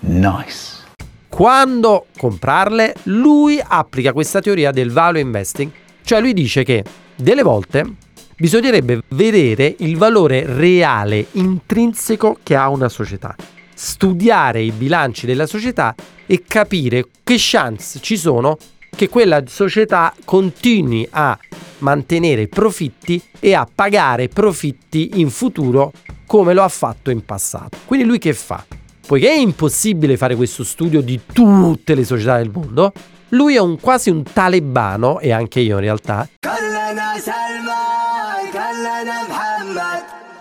Nice. 0.00 0.82
Quando 1.28 2.06
comprarle, 2.16 2.94
lui 3.04 3.60
applica 3.62 4.12
questa 4.12 4.40
teoria 4.40 4.70
del 4.70 4.90
value 4.90 5.20
investing, 5.20 5.70
cioè 6.02 6.20
lui 6.20 6.32
dice 6.32 6.62
che 6.62 6.84
delle 7.16 7.42
volte 7.42 8.02
Bisognerebbe 8.36 9.02
vedere 9.10 9.76
il 9.78 9.96
valore 9.96 10.44
reale, 10.44 11.26
intrinseco 11.32 12.38
che 12.42 12.56
ha 12.56 12.68
una 12.68 12.88
società, 12.88 13.36
studiare 13.72 14.60
i 14.60 14.72
bilanci 14.72 15.24
della 15.24 15.46
società 15.46 15.94
e 16.26 16.42
capire 16.46 17.06
che 17.22 17.36
chance 17.38 18.00
ci 18.00 18.16
sono 18.16 18.56
che 18.94 19.08
quella 19.08 19.42
società 19.46 20.14
continui 20.24 21.06
a 21.10 21.38
mantenere 21.78 22.48
profitti 22.48 23.20
e 23.40 23.54
a 23.54 23.68
pagare 23.72 24.28
profitti 24.28 25.20
in 25.20 25.30
futuro 25.30 25.92
come 26.26 26.54
lo 26.54 26.62
ha 26.62 26.68
fatto 26.68 27.10
in 27.10 27.24
passato. 27.24 27.78
Quindi 27.84 28.06
lui 28.06 28.18
che 28.18 28.32
fa? 28.32 28.64
Poiché 29.06 29.28
è 29.28 29.38
impossibile 29.38 30.16
fare 30.16 30.34
questo 30.34 30.64
studio 30.64 31.02
di 31.02 31.20
tutte 31.30 31.94
le 31.94 32.04
società 32.04 32.38
del 32.38 32.50
mondo, 32.50 32.92
lui 33.30 33.56
è 33.56 33.60
un, 33.60 33.78
quasi 33.78 34.10
un 34.10 34.22
talebano, 34.22 35.18
e 35.18 35.30
anche 35.30 35.60
io 35.60 35.74
in 35.74 35.82
realtà, 35.82 36.26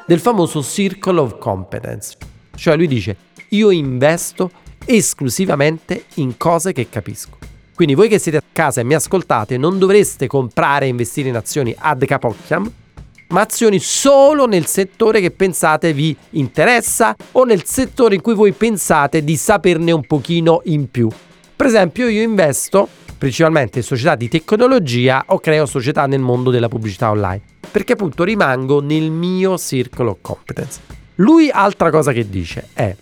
del 0.06 0.20
famoso 0.20 0.64
Circle 0.64 1.20
of 1.20 1.38
Competence. 1.40 2.16
Cioè 2.56 2.76
lui 2.78 2.88
dice, 2.88 3.18
io 3.50 3.72
investo 3.72 4.52
esclusivamente 4.86 6.06
in 6.16 6.38
cose 6.38 6.74
che 6.74 6.90
capisco. 6.90 7.38
Quindi 7.76 7.96
voi 7.96 8.08
che 8.08 8.20
siete 8.20 8.38
a 8.38 8.44
casa 8.52 8.82
e 8.82 8.84
mi 8.84 8.94
ascoltate 8.94 9.58
non 9.58 9.80
dovreste 9.80 10.28
comprare 10.28 10.86
e 10.86 10.90
investire 10.90 11.30
in 11.30 11.36
azioni 11.36 11.76
ad 11.78 12.06
capocchiam, 12.06 12.72
ma 13.30 13.42
azioni 13.42 13.80
solo 13.80 14.46
nel 14.46 14.68
settore 14.68 15.20
che 15.20 15.32
pensate 15.32 15.92
vi 15.92 16.16
interessa 16.32 17.16
o 17.32 17.44
nel 17.46 17.66
settore 17.66 18.14
in 18.16 18.22
cui 18.22 18.36
voi 18.36 18.52
pensate 18.52 19.24
di 19.24 19.36
saperne 19.36 19.92
un 19.92 20.06
pochino 20.06 20.62
in 20.66 20.90
più. 20.92 21.10
Per 21.56 21.66
esempio 21.66 22.08
io 22.08 22.22
investo 22.22 22.88
principalmente 23.18 23.80
in 23.80 23.86
società 23.86 24.16
di 24.16 24.28
tecnologia 24.28 25.24
o 25.28 25.40
creo 25.40 25.66
società 25.66 26.06
nel 26.08 26.20
mondo 26.20 26.52
della 26.52 26.68
pubblicità 26.68 27.10
online, 27.10 27.42
perché 27.72 27.94
appunto 27.94 28.24
rimango 28.24 28.82
nel 28.82 29.10
mio 29.10 29.58
circolo 29.58 30.18
competence. 30.22 30.82
Lui 31.16 31.50
altra 31.50 31.90
cosa 31.90 32.12
che 32.12 32.30
dice 32.30 32.68
è, 32.74 32.94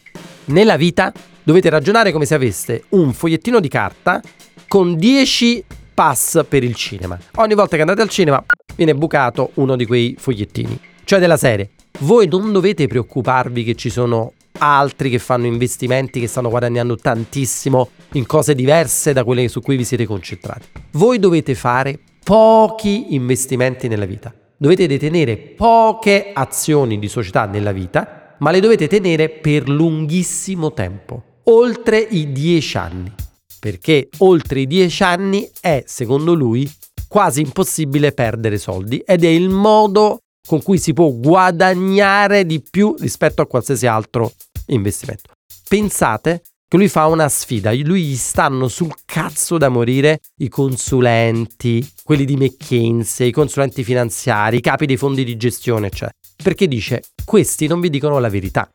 nella 0.46 0.78
vita 0.78 1.12
dovete 1.44 1.70
ragionare 1.70 2.12
come 2.12 2.26
se 2.26 2.36
aveste 2.36 2.84
un 2.90 3.14
fogliettino 3.14 3.60
di 3.60 3.68
carta 3.68 4.22
con 4.68 4.96
10 4.96 5.64
pass 5.94 6.46
per 6.48 6.64
il 6.64 6.76
cinema. 6.76 7.18
Ogni 7.36 7.54
volta 7.54 7.76
che 7.76 7.82
andate 7.82 8.02
al 8.02 8.10
cinema 8.10 8.44
viene 8.76 8.96
bucato 8.96 9.52
uno 9.56 9.76
di 9.76 9.86
quei 9.86 10.16
fogliettini. 10.18 10.80
Cioè 11.04 11.20
della 11.20 11.38
serie, 11.38 11.72
voi 12.00 12.28
non 12.28 12.52
dovete 12.52 12.88
preoccuparvi 12.88 13.64
che 13.64 13.76
ci 13.76 13.90
sono 13.90 14.34
altri 14.60 15.10
che 15.10 15.20
fanno 15.20 15.46
investimenti 15.46 16.20
che 16.20 16.28
stanno 16.28 16.50
guadagnando 16.50 16.96
tantissimo 16.96 17.90
in 18.14 18.26
cose 18.26 18.56
diverse 18.56 19.14
da 19.14 19.24
quelle 19.24 19.48
su 19.48 19.62
cui 19.62 19.76
vi 19.76 19.84
siete 19.84 20.06
concentrati. 20.06 20.68
Voi 20.92 21.20
dovete 21.20 21.56
fare 21.56 22.00
pochi 22.24 23.14
investimenti 23.16 23.88
nella 23.88 24.06
vita. 24.06 24.34
Dovete 24.58 24.88
detenere 24.88 25.38
poche 25.38 26.32
azioni 26.34 27.00
di 27.00 27.08
società 27.08 27.46
nella 27.46 27.72
vita, 27.72 28.36
ma 28.40 28.52
le 28.52 28.60
dovete 28.60 28.88
tenere 28.88 29.30
per 29.30 29.68
lunghissimo 29.68 30.72
tempo, 30.74 31.24
oltre 31.46 32.00
i 32.00 32.32
10 32.32 32.78
anni. 32.78 33.14
Perché 33.60 34.10
oltre 34.20 34.62
i 34.62 34.68
10 34.68 35.04
anni 35.04 35.50
è, 35.60 35.84
secondo 35.86 36.34
lui, 36.34 36.70
quasi 37.08 37.42
impossibile 37.42 38.12
perdere 38.12 38.58
soldi 38.58 39.00
ed 39.06 39.24
è 39.24 39.28
il 39.28 39.50
modo 39.50 40.20
con 40.48 40.64
cui 40.64 40.78
si 40.78 40.94
può 40.94 41.10
guadagnare 41.10 42.46
di 42.46 42.62
più 42.62 42.96
rispetto 42.98 43.42
a 43.42 43.48
qualsiasi 43.48 43.86
altro 43.86 44.32
investimento. 44.68 45.34
Pensate 45.68 46.42
che 46.68 46.78
lui 46.78 46.88
fa 46.88 47.08
una 47.08 47.28
sfida, 47.28 47.74
lui 47.74 48.04
gli 48.04 48.16
stanno 48.16 48.70
sul 48.70 48.94
cazzo 49.06 49.58
da 49.58 49.68
morire 49.68 50.22
i 50.38 50.48
consulenti, 50.48 51.86
quelli 52.04 52.24
di 52.24 52.38
McKinsey, 52.38 53.28
i 53.28 53.32
consulenti 53.32 53.84
finanziari, 53.84 54.58
i 54.58 54.62
capi 54.62 54.86
dei 54.86 54.98
fondi 54.98 55.26
di 55.26 55.36
gestione, 55.36 55.90
cioè, 55.90 56.10
perché 56.42 56.68
dice 56.70 57.04
questi 57.26 57.68
non 57.68 57.82
vi 57.82 57.90
dicono 57.90 58.20
la 58.20 58.30
verità 58.30 58.70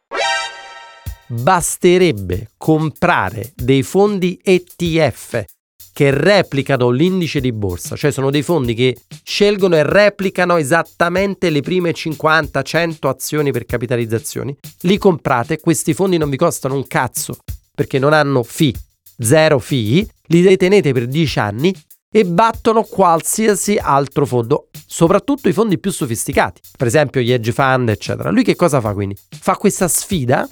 basterebbe 1.29 2.51
comprare 2.57 3.53
dei 3.55 3.83
fondi 3.83 4.39
ETF 4.43 5.45
che 5.93 6.11
replicano 6.11 6.91
l'indice 6.91 7.41
di 7.41 7.53
borsa, 7.53 7.97
cioè 7.97 8.11
sono 8.11 8.31
dei 8.31 8.43
fondi 8.43 8.75
che 8.75 8.99
scelgono 9.23 9.77
e 9.77 9.83
replicano 9.83 10.57
esattamente 10.57 11.49
le 11.49 11.63
prime 11.63 11.93
50-100 11.93 13.07
azioni 13.07 13.51
per 13.51 13.65
capitalizzazioni, 13.65 14.55
li 14.83 14.99
comprate, 14.99 15.59
questi 15.59 15.95
fondi 15.95 16.19
non 16.19 16.29
vi 16.29 16.37
costano 16.37 16.75
un 16.75 16.87
cazzo 16.87 17.39
perché 17.75 17.99
non 17.99 18.13
hanno 18.13 18.43
fee, 18.43 18.73
zero 19.19 19.59
fee, 19.59 20.07
li 20.27 20.43
detenete 20.43 20.93
per 20.93 21.07
10 21.07 21.39
anni 21.39 21.75
e 22.11 22.25
battono 22.25 22.83
qualsiasi 22.83 23.79
altro 23.81 24.27
fondo, 24.27 24.69
soprattutto 24.87 25.49
i 25.49 25.55
fondi 25.55 25.79
più 25.79 25.91
sofisticati, 25.91 26.61
per 26.77 26.87
esempio 26.89 27.23
gli 27.23 27.33
hedge 27.33 27.53
fund, 27.53 27.89
eccetera. 27.89 28.31
Lui 28.31 28.45
che 28.45 28.55
cosa 28.55 28.81
fa 28.83 28.93
quindi? 28.93 29.17
Fa 29.29 29.57
questa 29.57 29.89
sfida 29.89 30.47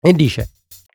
e 0.00 0.12
dice 0.12 0.46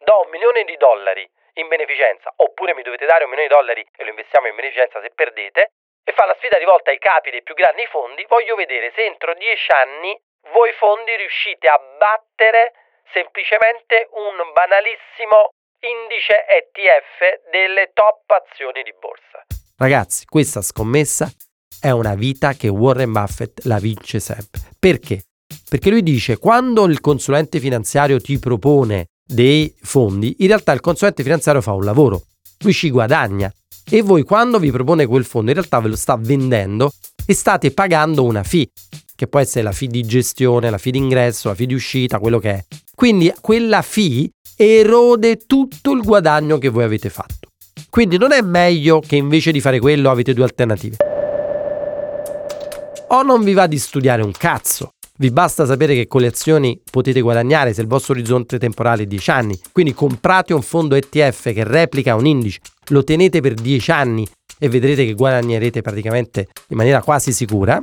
do 0.03 0.21
un 0.25 0.29
milione 0.29 0.63
di 0.63 0.75
dollari 0.77 1.27
in 1.55 1.67
beneficenza 1.67 2.33
oppure 2.37 2.73
mi 2.73 2.81
dovete 2.81 3.05
dare 3.05 3.23
un 3.23 3.29
milione 3.29 3.49
di 3.49 3.55
dollari 3.55 3.85
e 3.95 4.03
lo 4.03 4.09
investiamo 4.09 4.47
in 4.47 4.55
beneficenza 4.55 5.01
se 5.01 5.11
perdete 5.13 5.71
e 6.03 6.11
fa 6.11 6.25
la 6.25 6.35
sfida 6.37 6.57
rivolta 6.57 6.91
ai 6.91 6.99
capi 6.99 7.31
dei 7.31 7.43
più 7.43 7.53
grandi 7.53 7.85
fondi 7.87 8.25
voglio 8.27 8.55
vedere 8.55 8.91
se 8.95 9.05
entro 9.05 9.33
dieci 9.35 9.71
anni 9.71 10.17
voi 10.51 10.71
fondi 10.73 11.15
riuscite 11.15 11.67
a 11.67 11.79
battere 11.97 12.73
semplicemente 13.13 14.09
un 14.11 14.35
banalissimo 14.53 15.53
indice 15.83 16.45
ETF 16.47 17.49
delle 17.51 17.91
top 17.93 18.29
azioni 18.31 18.83
di 18.83 18.93
borsa. 18.99 19.45
Ragazzi, 19.77 20.25
questa 20.25 20.61
scommessa 20.61 21.29
è 21.81 21.91
una 21.91 22.15
vita 22.15 22.53
che 22.53 22.67
Warren 22.67 23.11
Buffett 23.11 23.65
la 23.65 23.79
vince 23.79 24.19
sempre. 24.19 24.61
Perché? 24.79 25.23
Perché 25.73 25.89
lui 25.89 26.03
dice 26.03 26.37
quando 26.37 26.85
il 26.85 27.01
consulente 27.01 27.59
finanziario 27.59 28.21
ti 28.21 28.37
propone 28.37 29.07
dei 29.25 29.73
fondi, 29.81 30.35
in 30.41 30.45
realtà 30.45 30.71
il 30.71 30.81
consulente 30.81 31.23
finanziario 31.23 31.61
fa 31.61 31.73
un 31.73 31.83
lavoro, 31.83 32.25
lui 32.59 32.73
ci 32.73 32.91
guadagna 32.91 33.51
e 33.89 34.03
voi 34.03 34.21
quando 34.21 34.59
vi 34.59 34.69
propone 34.69 35.07
quel 35.07 35.25
fondo 35.25 35.49
in 35.49 35.55
realtà 35.55 35.79
ve 35.79 35.87
lo 35.87 35.95
sta 35.95 36.15
vendendo 36.15 36.91
e 37.25 37.33
state 37.33 37.71
pagando 37.71 38.23
una 38.23 38.43
fee, 38.43 38.67
che 39.15 39.25
può 39.25 39.39
essere 39.39 39.63
la 39.63 39.71
fee 39.71 39.87
di 39.87 40.03
gestione, 40.03 40.69
la 40.69 40.77
fee 40.77 40.91
di 40.91 40.99
ingresso, 40.99 41.47
la 41.47 41.55
fee 41.55 41.65
di 41.65 41.73
uscita, 41.73 42.19
quello 42.19 42.37
che 42.37 42.51
è. 42.51 42.65
Quindi 42.93 43.33
quella 43.41 43.81
fee 43.81 44.29
erode 44.55 45.37
tutto 45.47 45.91
il 45.93 46.03
guadagno 46.03 46.59
che 46.59 46.69
voi 46.69 46.83
avete 46.83 47.09
fatto. 47.09 47.47
Quindi 47.89 48.19
non 48.19 48.31
è 48.31 48.41
meglio 48.41 48.99
che 48.99 49.15
invece 49.15 49.51
di 49.51 49.59
fare 49.59 49.79
quello 49.79 50.11
avete 50.11 50.35
due 50.35 50.43
alternative. 50.43 50.97
O 53.07 53.23
non 53.23 53.43
vi 53.43 53.53
va 53.53 53.65
di 53.65 53.79
studiare 53.79 54.21
un 54.21 54.33
cazzo 54.33 54.91
vi 55.19 55.29
basta 55.29 55.65
sapere 55.65 55.93
che 55.93 56.07
con 56.07 56.21
le 56.21 56.27
azioni 56.27 56.81
potete 56.89 57.21
guadagnare 57.21 57.73
se 57.73 57.81
il 57.81 57.87
vostro 57.87 58.13
orizzonte 58.13 58.57
temporale 58.57 59.03
è 59.03 59.05
10 59.05 59.31
anni. 59.31 59.59
Quindi 59.71 59.93
comprate 59.93 60.53
un 60.53 60.61
fondo 60.61 60.95
ETF 60.95 61.53
che 61.53 61.63
replica 61.63 62.15
un 62.15 62.25
indice, 62.25 62.59
lo 62.87 63.03
tenete 63.03 63.39
per 63.39 63.53
10 63.53 63.91
anni 63.91 64.27
e 64.57 64.69
vedrete 64.69 65.05
che 65.05 65.13
guadagnerete 65.13 65.81
praticamente 65.81 66.47
in 66.69 66.77
maniera 66.77 67.01
quasi 67.01 67.31
sicura. 67.31 67.81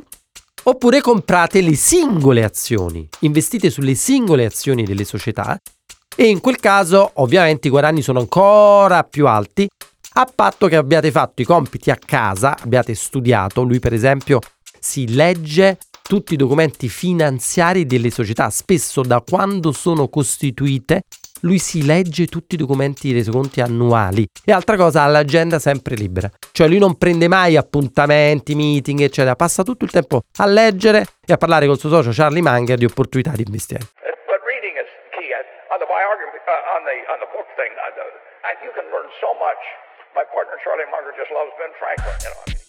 Oppure 0.62 1.00
comprate 1.00 1.62
le 1.62 1.74
singole 1.74 2.44
azioni, 2.44 3.08
investite 3.20 3.70
sulle 3.70 3.94
singole 3.94 4.44
azioni 4.44 4.84
delle 4.84 5.04
società 5.04 5.58
e 6.14 6.26
in 6.26 6.40
quel 6.40 6.56
caso 6.56 7.12
ovviamente 7.14 7.68
i 7.68 7.70
guadagni 7.70 8.02
sono 8.02 8.18
ancora 8.18 9.02
più 9.04 9.26
alti 9.26 9.66
a 10.12 10.30
patto 10.32 10.66
che 10.66 10.76
abbiate 10.76 11.10
fatto 11.10 11.40
i 11.40 11.46
compiti 11.46 11.90
a 11.90 11.96
casa, 11.96 12.58
abbiate 12.60 12.94
studiato, 12.94 13.62
lui 13.62 13.78
per 13.78 13.94
esempio 13.94 14.40
si 14.78 15.14
legge 15.14 15.78
tutti 16.10 16.34
i 16.34 16.36
documenti 16.36 16.88
finanziari 16.88 17.86
delle 17.86 18.10
società, 18.10 18.50
spesso 18.50 19.02
da 19.02 19.22
quando 19.22 19.70
sono 19.70 20.08
costituite 20.08 21.02
lui 21.42 21.60
si 21.60 21.86
legge 21.86 22.26
tutti 22.26 22.56
i 22.56 22.58
documenti 22.58 23.06
di 23.06 23.14
resoconti 23.14 23.60
annuali 23.60 24.26
e 24.44 24.50
altra 24.50 24.74
cosa 24.74 25.04
ha 25.04 25.06
l'agenda 25.06 25.60
sempre 25.60 25.94
libera 25.94 26.28
cioè 26.50 26.66
lui 26.66 26.78
non 26.78 26.98
prende 26.98 27.28
mai 27.28 27.56
appuntamenti, 27.56 28.56
meeting 28.56 29.00
eccetera 29.00 29.36
passa 29.36 29.62
tutto 29.62 29.84
il 29.84 29.90
tempo 29.92 30.22
a 30.38 30.46
leggere 30.46 31.06
e 31.24 31.32
a 31.32 31.36
parlare 31.36 31.66
col 31.66 31.78
suo 31.78 31.88
socio 31.88 32.10
Charlie 32.12 32.42
Munger 32.42 32.76
di 32.76 32.84
opportunità 32.84 33.30
di 33.30 33.44
the, 33.44 33.78
you 38.66 38.72
can 38.74 38.90
learn 38.90 39.06
so 39.20 39.32
much. 39.38 39.62
My 40.14 40.24
partner 40.34 40.58
Charlie 40.64 40.90
Munger 40.90 41.14
just 41.16 41.30
loves 41.30 41.52
Ben 41.58 41.70
Franklin. 41.78 42.16
You 42.22 42.30
know. 42.34 42.59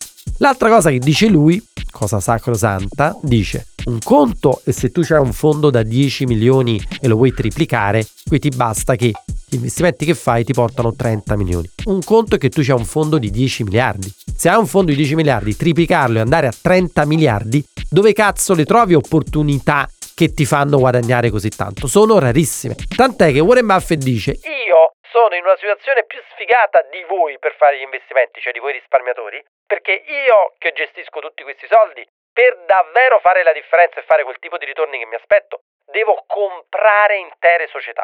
L'altra 0.41 0.69
cosa 0.69 0.89
che 0.89 0.97
dice 0.97 1.27
lui, 1.27 1.61
cosa 1.91 2.19
sacrosanta, 2.19 3.15
dice 3.21 3.67
un 3.85 3.99
conto 4.03 4.61
e 4.65 4.71
se 4.71 4.89
tu 4.89 5.01
hai 5.11 5.19
un 5.19 5.33
fondo 5.33 5.69
da 5.69 5.83
10 5.83 6.25
milioni 6.25 6.81
e 6.99 7.07
lo 7.07 7.15
vuoi 7.15 7.31
triplicare, 7.31 8.03
qui 8.27 8.39
ti 8.39 8.49
basta 8.49 8.95
che 8.95 9.11
gli 9.47 9.55
investimenti 9.55 10.03
che 10.03 10.15
fai 10.15 10.43
ti 10.43 10.51
portano 10.51 10.95
30 10.95 11.37
milioni. 11.37 11.69
Un 11.85 12.01
conto 12.03 12.35
è 12.35 12.37
che 12.39 12.49
tu 12.49 12.61
hai 12.61 12.71
un 12.71 12.85
fondo 12.85 13.19
di 13.19 13.29
10 13.29 13.65
miliardi. 13.65 14.11
Se 14.35 14.49
hai 14.49 14.57
un 14.57 14.65
fondo 14.65 14.89
di 14.89 14.97
10 14.97 15.13
miliardi, 15.13 15.55
triplicarlo 15.55 16.17
e 16.17 16.21
andare 16.21 16.47
a 16.47 16.53
30 16.59 17.05
miliardi, 17.05 17.63
dove 17.87 18.11
cazzo 18.11 18.55
le 18.55 18.65
trovi 18.65 18.95
opportunità 18.95 19.87
che 20.15 20.33
ti 20.33 20.45
fanno 20.45 20.79
guadagnare 20.79 21.29
così 21.29 21.49
tanto? 21.49 21.85
Sono 21.85 22.17
rarissime. 22.17 22.73
Tant'è 22.95 23.31
che 23.31 23.39
Warren 23.39 23.67
Buffett 23.67 24.01
dice 24.01 24.31
Io 24.31 24.93
sono 25.11 25.35
in 25.35 25.43
una 25.43 25.59
situazione 25.59 26.03
più 26.07 26.17
sfigata 26.33 26.81
di 26.89 27.05
voi 27.07 27.37
per 27.37 27.53
fare 27.59 27.77
gli 27.77 27.85
investimenti, 27.85 28.39
cioè 28.41 28.53
di 28.53 28.59
voi 28.59 28.73
risparmiatori, 28.73 29.37
perché 29.71 30.03
io 30.03 30.51
che 30.59 30.75
gestisco 30.75 31.23
tutti 31.23 31.47
questi 31.47 31.63
soldi, 31.71 32.03
per 32.35 32.59
davvero 32.67 33.23
fare 33.23 33.39
la 33.39 33.55
differenza 33.55 34.03
e 34.03 34.03
fare 34.03 34.27
quel 34.27 34.35
tipo 34.43 34.59
di 34.59 34.67
ritorni 34.67 34.99
che 34.99 35.07
mi 35.07 35.15
aspetto, 35.15 35.63
devo 35.87 36.27
comprare 36.27 37.15
intere 37.23 37.71
società. 37.71 38.03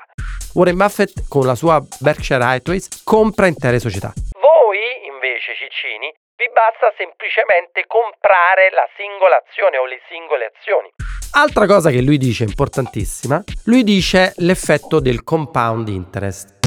Warren 0.56 0.80
Buffett 0.80 1.28
con 1.28 1.44
la 1.44 1.60
sua 1.60 1.84
Berkshire 2.00 2.40
Hathaway 2.40 2.80
compra 3.04 3.52
intere 3.52 3.84
società. 3.84 4.16
Voi, 4.40 5.12
invece, 5.12 5.60
ciccini, 5.60 6.08
vi 6.40 6.48
basta 6.56 6.88
semplicemente 6.96 7.84
comprare 7.84 8.72
la 8.72 8.88
singola 8.96 9.36
azione 9.36 9.76
o 9.76 9.84
le 9.84 10.00
singole 10.08 10.48
azioni. 10.56 10.88
Altra 11.36 11.68
cosa 11.68 11.92
che 11.92 12.00
lui 12.00 12.16
dice 12.16 12.48
importantissima, 12.48 13.44
lui 13.68 13.84
dice 13.84 14.32
l'effetto 14.40 15.02
del 15.04 15.28
compound 15.28 15.90
interest. 15.90 16.64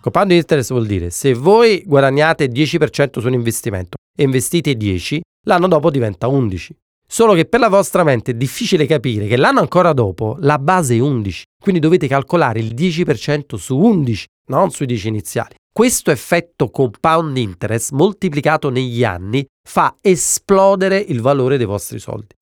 Compound 0.00 0.32
interest 0.32 0.72
vuol 0.72 0.86
dire 0.86 1.10
se 1.10 1.34
voi 1.34 1.84
guadagnate 1.84 2.46
10% 2.46 3.20
su 3.20 3.26
un 3.26 3.34
investimento 3.34 3.98
e 4.18 4.24
investite 4.24 4.74
10, 4.74 5.20
l'anno 5.46 5.68
dopo 5.68 5.90
diventa 5.90 6.26
11. 6.26 6.76
Solo 7.10 7.34
che 7.34 7.44
per 7.44 7.60
la 7.60 7.68
vostra 7.68 8.02
mente 8.02 8.32
è 8.32 8.34
difficile 8.34 8.84
capire 8.84 9.28
che 9.28 9.36
l'anno 9.36 9.60
ancora 9.60 9.92
dopo 9.92 10.36
la 10.40 10.58
base 10.58 10.96
è 10.96 10.98
11, 10.98 11.44
quindi 11.62 11.80
dovete 11.80 12.08
calcolare 12.08 12.58
il 12.58 12.74
10% 12.74 13.54
su 13.54 13.78
11, 13.78 14.26
non 14.50 14.70
sui 14.70 14.86
10 14.86 15.08
iniziali. 15.08 15.54
Questo 15.72 16.10
effetto 16.10 16.68
compound 16.68 17.36
interest 17.36 17.92
moltiplicato 17.92 18.70
negli 18.70 19.04
anni 19.04 19.46
fa 19.66 19.94
esplodere 20.00 20.98
il 20.98 21.20
valore 21.20 21.56
dei 21.56 21.66
vostri 21.66 22.00
soldi. 22.00 22.34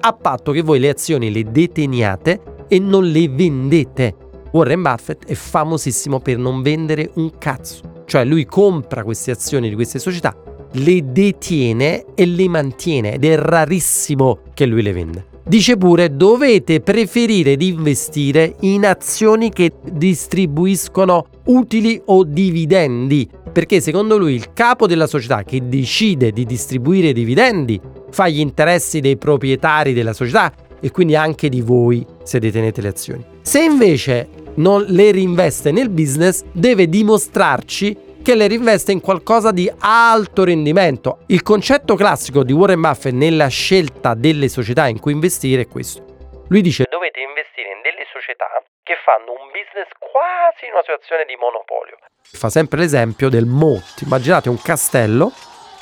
A 0.00 0.12
patto 0.12 0.52
che 0.52 0.60
voi 0.60 0.78
le 0.78 0.90
azioni 0.90 1.32
le 1.32 1.44
deteniate 1.44 2.66
e 2.68 2.78
non 2.78 3.04
le 3.04 3.28
vendete. 3.28 4.21
Warren 4.52 4.82
Buffett 4.82 5.24
è 5.26 5.34
famosissimo 5.34 6.20
per 6.20 6.36
non 6.36 6.60
vendere 6.60 7.10
un 7.14 7.38
cazzo. 7.38 8.02
Cioè 8.04 8.24
lui 8.24 8.44
compra 8.44 9.02
queste 9.02 9.30
azioni 9.30 9.68
di 9.68 9.74
queste 9.74 9.98
società, 9.98 10.36
le 10.72 11.10
detiene 11.10 12.04
e 12.14 12.26
le 12.26 12.48
mantiene 12.48 13.14
ed 13.14 13.24
è 13.24 13.36
rarissimo 13.36 14.40
che 14.52 14.66
lui 14.66 14.82
le 14.82 14.92
venda. 14.92 15.24
Dice 15.44 15.76
pure 15.76 16.14
dovete 16.14 16.80
preferire 16.80 17.56
di 17.56 17.68
investire 17.68 18.56
in 18.60 18.86
azioni 18.86 19.50
che 19.50 19.72
distribuiscono 19.90 21.26
utili 21.46 22.00
o 22.06 22.22
dividendi, 22.22 23.28
perché 23.50 23.80
secondo 23.80 24.18
lui 24.18 24.34
il 24.34 24.52
capo 24.52 24.86
della 24.86 25.06
società 25.06 25.42
che 25.42 25.66
decide 25.66 26.30
di 26.30 26.44
distribuire 26.44 27.12
dividendi 27.12 27.80
fa 28.10 28.28
gli 28.28 28.40
interessi 28.40 29.00
dei 29.00 29.16
proprietari 29.16 29.94
della 29.94 30.12
società 30.12 30.52
e 30.78 30.90
quindi 30.90 31.16
anche 31.16 31.48
di 31.48 31.60
voi 31.60 32.04
se 32.22 32.38
detenete 32.38 32.80
le 32.80 32.88
azioni. 32.88 33.24
Se 33.40 33.62
invece 33.62 34.28
non 34.56 34.84
le 34.88 35.12
reinveste 35.12 35.70
nel 35.70 35.88
business, 35.88 36.42
deve 36.52 36.88
dimostrarci 36.88 38.10
che 38.22 38.34
le 38.34 38.46
reinveste 38.48 38.92
in 38.92 39.00
qualcosa 39.00 39.50
di 39.50 39.70
alto 39.80 40.44
rendimento. 40.44 41.18
Il 41.26 41.42
concetto 41.42 41.96
classico 41.96 42.44
di 42.44 42.52
Warren 42.52 42.80
Buffett 42.80 43.14
nella 43.14 43.48
scelta 43.48 44.14
delle 44.14 44.48
società 44.48 44.86
in 44.86 45.00
cui 45.00 45.12
investire 45.12 45.62
è 45.62 45.68
questo. 45.68 46.04
Lui 46.48 46.60
dice 46.60 46.84
Dovete 46.88 47.20
investire 47.20 47.72
in 47.74 47.82
delle 47.82 48.06
società 48.12 48.46
che 48.82 48.94
fanno 49.04 49.32
un 49.32 49.46
business 49.50 49.88
quasi 49.98 50.66
in 50.66 50.72
una 50.72 50.82
situazione 50.82 51.24
di 51.24 51.34
monopolio. 51.36 51.98
fa 52.22 52.48
sempre 52.48 52.80
l'esempio 52.80 53.28
del 53.28 53.46
moat. 53.46 54.02
Immaginate 54.02 54.48
un 54.48 54.60
castello 54.60 55.32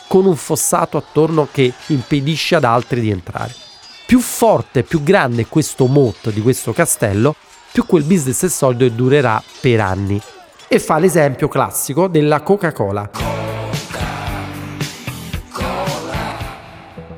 con 0.09 0.27
un 0.27 0.37
fossato 0.37 0.97
attorno 0.97 1.49
che 1.53 1.73
impedisce 1.89 2.57
ad 2.57 2.65
altri 2.65 3.01
di 3.01 3.11
entrare. 3.11 3.53
Più 4.07 4.19
forte, 4.19 4.83
più 4.83 5.03
grande 5.03 5.47
questo 5.47 5.87
moat 5.87 6.31
di 6.31 6.41
questo 6.41 6.73
castello, 6.73 7.37
più 7.73 7.87
quel 7.87 8.03
business 8.03 8.45
è 8.45 8.49
solido 8.49 8.85
e 8.85 8.93
durerà 8.93 9.43
per 9.61 9.81
anni. 9.81 10.21
E 10.69 10.79
fa 10.79 10.99
l'esempio 10.99 11.49
classico 11.49 12.09
della 12.09 12.43
Coca-Cola. 12.43 13.11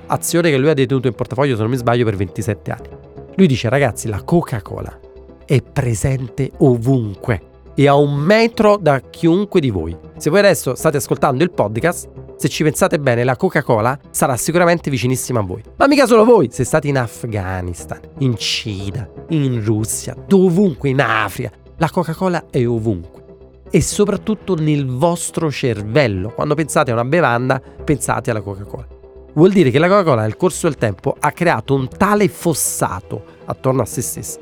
Azione 0.07 0.51
che 0.51 0.59
lui 0.59 0.69
ha 0.69 0.75
detenuto 0.75 1.09
in 1.09 1.15
portafoglio, 1.15 1.55
se 1.55 1.63
non 1.63 1.71
mi 1.71 1.77
sbaglio, 1.77 2.05
per 2.05 2.17
27 2.17 2.71
anni. 2.71 2.89
Lui 3.37 3.47
dice, 3.47 3.69
ragazzi, 3.69 4.09
la 4.09 4.23
Coca-Cola 4.23 4.99
è 5.45 5.63
presente 5.63 6.51
ovunque 6.59 7.51
e 7.75 7.89
a 7.89 7.95
un 7.95 8.15
metro 8.15 8.77
da 8.77 9.01
chiunque 9.01 9.61
di 9.61 9.71
voi. 9.71 9.97
Se 10.19 10.29
voi 10.29 10.41
adesso 10.41 10.75
state 10.75 10.99
ascoltando 10.99 11.43
il 11.43 11.51
podcast, 11.51 12.09
se 12.43 12.49
ci 12.49 12.65
pensate 12.65 12.99
bene, 12.99 13.23
la 13.23 13.37
Coca-Cola 13.37 13.97
sarà 14.11 14.37
sicuramente 14.37 14.91
vicinissima 14.91 15.39
a 15.39 15.43
voi. 15.45 15.63
Ma 15.77 15.87
mica 15.87 16.07
solo 16.07 16.25
voi, 16.25 16.49
se 16.51 16.65
state 16.65 16.89
in 16.89 16.99
Afghanistan, 16.99 18.01
in 18.19 18.37
Cina, 18.37 19.09
in 19.29 19.65
Russia, 19.65 20.17
dovunque, 20.27 20.89
in 20.89 21.01
Africa, 21.01 21.53
la 21.77 21.89
Coca-Cola 21.89 22.47
è 22.51 22.67
ovunque. 22.67 23.23
E 23.71 23.81
soprattutto 23.81 24.57
nel 24.57 24.87
vostro 24.87 25.53
cervello. 25.53 26.31
Quando 26.31 26.57
pensate 26.57 26.91
a 26.91 26.95
una 26.95 27.05
bevanda, 27.05 27.63
pensate 27.85 28.33
alla 28.33 28.41
Coca-Cola. 28.41 28.89
Vuol 29.35 29.53
dire 29.53 29.71
che 29.71 29.79
la 29.79 29.87
Coca-Cola 29.87 30.23
nel 30.23 30.37
corso 30.37 30.67
del 30.67 30.77
tempo 30.77 31.15
ha 31.21 31.31
creato 31.31 31.77
un 31.77 31.87
tale 31.87 32.27
fossato 32.27 33.23
attorno 33.45 33.83
a 33.83 33.87
se 33.87 34.03
stessa 34.03 34.41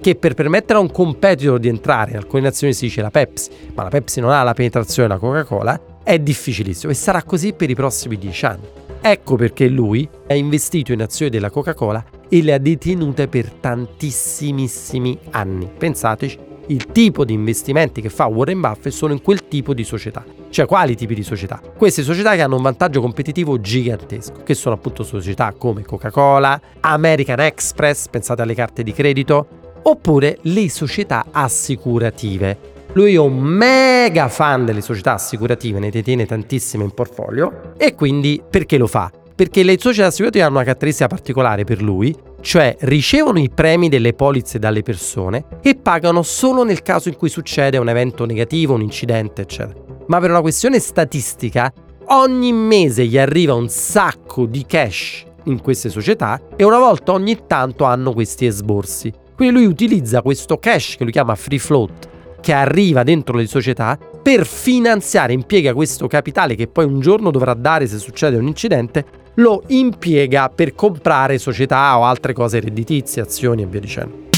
che 0.00 0.16
per 0.16 0.34
permettere 0.34 0.78
a 0.78 0.82
un 0.82 0.90
competitor 0.90 1.60
di 1.60 1.68
entrare, 1.68 2.10
in 2.10 2.16
alcune 2.16 2.42
nazioni 2.42 2.72
si 2.72 2.86
dice 2.86 3.02
la 3.02 3.10
Pepsi, 3.10 3.50
ma 3.74 3.84
la 3.84 3.88
Pepsi 3.88 4.18
non 4.18 4.30
ha 4.30 4.42
la 4.42 4.52
penetrazione 4.52 5.06
della 5.06 5.20
Coca-Cola, 5.20 5.80
è 6.02 6.18
difficilissimo 6.18 6.92
e 6.92 6.94
sarà 6.94 7.22
così 7.22 7.52
per 7.52 7.70
i 7.70 7.74
prossimi 7.74 8.18
dieci 8.18 8.44
anni. 8.44 8.66
Ecco 9.00 9.36
perché 9.36 9.66
lui 9.66 10.08
ha 10.28 10.34
investito 10.34 10.92
in 10.92 11.02
azioni 11.02 11.30
della 11.30 11.50
Coca-Cola 11.50 12.04
e 12.28 12.42
le 12.42 12.52
ha 12.52 12.58
detenute 12.58 13.26
per 13.26 13.50
tantissimissimi 13.50 15.18
anni. 15.30 15.68
Pensateci, 15.76 16.38
il 16.66 16.86
tipo 16.86 17.24
di 17.24 17.32
investimenti 17.32 18.00
che 18.00 18.08
fa 18.08 18.26
Warren 18.26 18.60
Buffett 18.60 18.92
sono 18.92 19.12
in 19.12 19.20
quel 19.20 19.48
tipo 19.48 19.74
di 19.74 19.82
società. 19.82 20.24
Cioè 20.48 20.66
quali 20.66 20.94
tipi 20.94 21.14
di 21.14 21.22
società? 21.22 21.60
Queste 21.76 22.02
società 22.02 22.34
che 22.34 22.42
hanno 22.42 22.56
un 22.56 22.62
vantaggio 22.62 23.00
competitivo 23.00 23.60
gigantesco, 23.60 24.42
che 24.44 24.54
sono 24.54 24.76
appunto 24.76 25.02
società 25.02 25.52
come 25.56 25.82
Coca-Cola, 25.82 26.60
American 26.80 27.40
Express, 27.40 28.06
pensate 28.08 28.42
alle 28.42 28.54
carte 28.54 28.82
di 28.82 28.92
credito, 28.92 29.46
oppure 29.82 30.38
le 30.42 30.70
società 30.70 31.26
assicurative. 31.30 32.81
Lui 32.94 33.14
è 33.14 33.18
un 33.18 33.38
mega 33.38 34.28
fan 34.28 34.66
delle 34.66 34.82
società 34.82 35.14
assicurative, 35.14 35.78
ne 35.78 35.88
detiene 35.88 36.26
tantissime 36.26 36.84
in 36.84 36.90
portfolio 36.90 37.72
e 37.78 37.94
quindi 37.94 38.42
perché 38.48 38.76
lo 38.76 38.86
fa? 38.86 39.10
Perché 39.34 39.62
le 39.62 39.78
società 39.78 40.08
assicurative 40.08 40.44
hanno 40.44 40.56
una 40.56 40.64
caratteristica 40.64 41.06
particolare 41.06 41.64
per 41.64 41.80
lui, 41.80 42.14
cioè 42.42 42.76
ricevono 42.80 43.38
i 43.38 43.48
premi 43.48 43.88
delle 43.88 44.12
polizze 44.12 44.58
dalle 44.58 44.82
persone 44.82 45.46
e 45.62 45.74
pagano 45.74 46.22
solo 46.22 46.64
nel 46.64 46.82
caso 46.82 47.08
in 47.08 47.16
cui 47.16 47.30
succede 47.30 47.78
un 47.78 47.88
evento 47.88 48.26
negativo, 48.26 48.74
un 48.74 48.82
incidente, 48.82 49.40
eccetera. 49.40 49.80
Ma 50.08 50.20
per 50.20 50.28
una 50.28 50.42
questione 50.42 50.78
statistica, 50.78 51.72
ogni 52.08 52.52
mese 52.52 53.06
gli 53.06 53.16
arriva 53.16 53.54
un 53.54 53.70
sacco 53.70 54.44
di 54.44 54.66
cash 54.66 55.24
in 55.44 55.62
queste 55.62 55.88
società 55.88 56.38
e 56.56 56.62
una 56.62 56.78
volta 56.78 57.12
ogni 57.12 57.46
tanto 57.46 57.84
hanno 57.84 58.12
questi 58.12 58.44
esborsi. 58.44 59.10
Quindi 59.34 59.54
lui 59.54 59.64
utilizza 59.64 60.20
questo 60.20 60.58
cash 60.58 60.96
che 60.96 61.04
lui 61.04 61.12
chiama 61.12 61.34
free 61.34 61.58
float, 61.58 62.10
che 62.42 62.52
arriva 62.52 63.04
dentro 63.04 63.36
le 63.38 63.46
società, 63.46 63.96
per 63.96 64.44
finanziare, 64.44 65.32
impiega 65.32 65.72
questo 65.72 66.08
capitale 66.08 66.56
che 66.56 66.66
poi 66.66 66.84
un 66.84 67.00
giorno 67.00 67.30
dovrà 67.30 67.54
dare 67.54 67.86
se 67.86 67.98
succede 67.98 68.36
un 68.36 68.48
incidente, 68.48 69.04
lo 69.36 69.62
impiega 69.68 70.50
per 70.50 70.74
comprare 70.74 71.38
società 71.38 71.96
o 71.96 72.04
altre 72.04 72.34
cose 72.34 72.60
redditizie, 72.60 73.22
azioni 73.22 73.62
e 73.62 73.66
via 73.66 73.80
dicendo. 73.80 74.28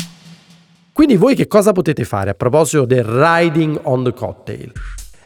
Quindi 0.93 1.17
voi 1.17 1.35
che 1.35 1.49
cosa 1.49 1.73
potete 1.73 2.05
fare 2.05 2.31
a 2.31 2.35
proposito 2.35 2.85
del 2.85 3.03
riding 3.03 3.81
on 3.85 4.05
the 4.05 4.12
cocktail? 4.12 4.71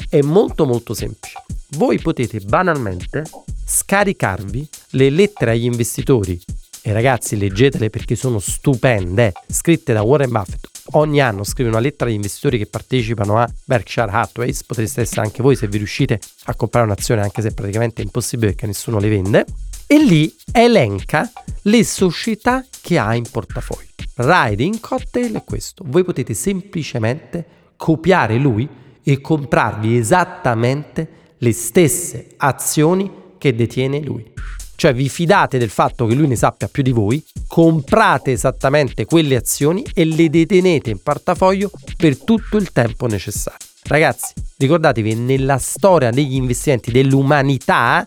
È 0.09 0.23
molto 0.23 0.65
molto 0.65 0.95
semplice. 0.95 1.43
Voi 1.73 1.99
potete 1.99 2.39
banalmente 2.41 3.25
scaricarvi 3.67 4.69
le 4.93 5.11
lettere 5.11 5.51
agli 5.51 5.65
investitori 5.65 6.41
e 6.81 6.93
ragazzi 6.93 7.37
leggetele 7.37 7.91
perché 7.91 8.15
sono 8.15 8.39
stupende, 8.39 9.33
scritte 9.47 9.93
da 9.93 10.01
Warren 10.01 10.31
Buffett. 10.31 10.78
Ogni 10.93 11.21
anno 11.21 11.45
scrive 11.45 11.69
una 11.69 11.81
lettera 11.81 12.09
agli 12.09 12.17
investitori 12.17 12.57
che 12.57 12.67
partecipano 12.67 13.39
a 13.39 13.51
Berkshire 13.65 14.11
Hathaway, 14.11 14.55
potreste 14.67 15.03
essere 15.03 15.21
anche 15.21 15.43
voi 15.43 15.55
se 15.55 15.69
vi 15.69 15.77
riuscite 15.77 16.19
a 16.45 16.55
comprare 16.55 16.87
un'azione 16.87 17.21
anche 17.21 17.43
se 17.43 17.53
praticamente 17.53 18.01
è 18.01 18.05
impossibile 18.05 18.53
perché 18.53 18.67
nessuno 18.67 18.99
le 18.99 19.09
vende, 19.11 19.45
e 19.87 20.03
lì 20.03 20.35
elenca 20.51 21.31
le 21.63 21.85
società 21.85 22.65
che 22.81 22.99
ha 22.99 23.15
in 23.15 23.25
portafoglio. 23.31 23.87
Riding 24.15 24.81
Cocktail 24.81 25.35
è 25.35 25.45
questo, 25.45 25.85
voi 25.87 26.05
potete 26.05 26.33
semplicemente 26.33 27.45
copiare 27.77 28.37
lui 28.39 28.67
e 29.03 29.21
comprarvi 29.21 29.97
esattamente 29.97 31.09
le 31.37 31.53
stesse 31.53 32.29
azioni 32.39 33.11
che 33.37 33.55
detiene 33.55 34.01
lui. 34.01 34.33
Cioè 34.79 34.93
vi 34.93 35.09
fidate 35.09 35.59
del 35.59 35.71
fatto 35.71 36.07
che 36.07 36.15
lui 36.15 36.29
ne 36.29 36.37
sappia 36.37 36.69
più 36.69 36.85
di 36.85 36.93
voi, 36.93 37.21
comprate 37.49 38.31
esattamente 38.31 39.07
quelle 39.07 39.35
azioni 39.35 39.85
e 39.93 40.05
le 40.05 40.31
detenete 40.31 40.91
in 40.91 41.03
portafoglio 41.03 41.69
per 41.97 42.17
tutto 42.23 42.59
il 42.59 42.71
tempo 42.71 43.09
necessario. 43.09 43.59
Ragazzi, 43.89 44.35
ricordatevi, 44.57 45.17
nella 45.17 45.59
storia 45.59 46.11
degli 46.11 46.37
investimenti 46.37 46.93
dell'umanità 46.93 48.07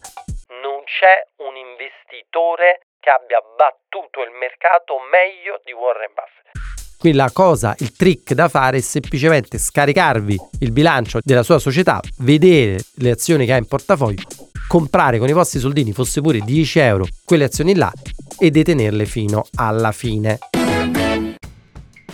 Non 0.64 0.84
c'è 0.86 1.28
un 1.44 1.58
investitore 1.58 2.88
che 3.02 3.10
abbia 3.10 3.42
battuto 3.58 4.22
il 4.24 4.32
mercato 4.40 4.96
meglio 5.12 5.60
di 5.66 5.74
Warren 5.74 6.14
Buffett. 6.16 6.98
Quindi 6.98 7.18
la 7.18 7.32
cosa, 7.34 7.76
il 7.80 7.92
trick 7.98 8.32
da 8.32 8.48
fare 8.48 8.78
è 8.78 8.80
semplicemente 8.80 9.58
scaricarvi 9.58 10.40
il 10.62 10.72
bilancio 10.72 11.20
della 11.22 11.44
sua 11.44 11.60
società, 11.60 12.00
vedere 12.20 12.78
le 13.00 13.12
azioni 13.12 13.46
che 13.46 13.52
ha 13.52 13.58
in 13.58 13.68
portafoglio, 13.68 14.24
comprare 14.72 15.20
con 15.20 15.28
i 15.28 15.34
vostri 15.34 15.60
soldini, 15.60 15.92
fosse 15.92 16.22
pure 16.22 16.40
10 16.40 16.80
euro, 16.80 17.06
quelle 17.26 17.44
azioni 17.44 17.76
là 17.76 17.92
e 18.40 18.52
detenerle 18.52 19.04
fino 19.06 19.44
alla 19.56 19.92
fine. 19.92 20.40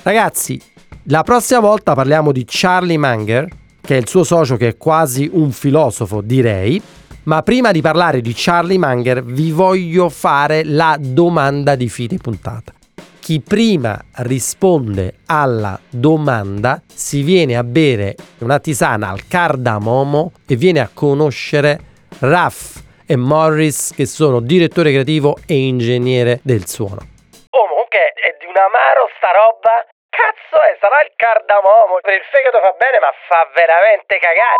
Ragazzi, 0.01 0.59
la 1.03 1.21
prossima 1.21 1.59
volta 1.59 1.93
parliamo 1.93 2.31
di 2.31 2.45
Charlie 2.47 2.97
Munger, 2.97 3.47
che 3.79 3.95
è 3.95 3.99
il 3.99 4.07
suo 4.07 4.23
socio 4.23 4.57
che 4.57 4.69
è 4.69 4.75
quasi 4.75 5.29
un 5.31 5.51
filosofo, 5.51 6.21
direi. 6.21 6.81
Ma 7.25 7.43
prima 7.43 7.71
di 7.71 7.81
parlare 7.81 8.21
di 8.21 8.33
Charlie 8.35 8.79
Munger 8.79 9.23
vi 9.23 9.51
voglio 9.51 10.09
fare 10.09 10.63
la 10.63 10.97
domanda 10.99 11.75
di 11.75 11.89
fine 11.89 12.17
puntata. 12.17 12.73
Chi 13.19 13.39
prima 13.39 14.03
risponde 14.13 15.17
alla 15.27 15.79
domanda 15.91 16.81
si 16.91 17.21
viene 17.21 17.55
a 17.55 17.63
bere 17.63 18.15
una 18.39 18.57
tisana 18.57 19.09
al 19.09 19.27
cardamomo 19.27 20.31
e 20.47 20.55
viene 20.55 20.79
a 20.79 20.89
conoscere 20.91 21.81
Raff 22.19 22.81
e 23.05 23.15
Morris 23.15 23.93
che 23.95 24.07
sono 24.07 24.39
direttore 24.39 24.91
creativo 24.91 25.37
e 25.45 25.67
ingegnere 25.67 26.39
del 26.41 26.65
suono. 26.65 27.05
Oh, 27.51 27.67
comunque 27.67 28.13
è 28.17 28.35
di 28.39 28.45
un 28.45 28.57
amaro 28.57 29.05
sta 29.17 29.29
roba. 29.31 29.85
Cazzo 30.09 30.57
è, 30.63 30.77
sarà 30.81 31.03
il 31.05 31.11
cardamomo. 31.15 31.99
Per 32.01 32.13
il 32.13 32.25
fegato 32.31 32.57
fa 32.57 32.73
bene, 32.73 32.97
ma 32.97 33.13
fa 33.29 33.45
veramente 33.53 34.17
cagare. 34.17 34.57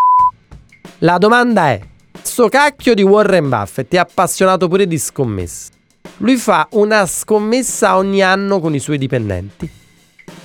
La 0.99 1.17
domanda 1.17 1.69
è, 1.69 1.79
sto 2.21 2.47
cacchio 2.47 2.93
di 2.93 3.01
Warren 3.01 3.49
Buffett 3.49 3.91
è 3.91 3.97
appassionato 3.97 4.67
pure 4.67 4.85
di 4.85 4.99
scommesse. 4.99 5.71
Lui 6.17 6.35
fa 6.35 6.67
una 6.71 7.07
scommessa 7.07 7.97
ogni 7.97 8.21
anno 8.21 8.59
con 8.59 8.75
i 8.75 8.79
suoi 8.79 8.99
dipendenti. 8.99 9.67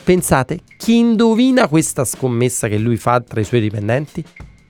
Pensate, 0.02 0.60
chi 0.78 0.96
indovina 0.96 1.68
questa 1.68 2.06
scommessa 2.06 2.68
che 2.68 2.78
lui 2.78 2.96
fa 2.96 3.20
tra 3.20 3.40
i 3.40 3.44
suoi 3.44 3.60
dipendenti 3.60 4.24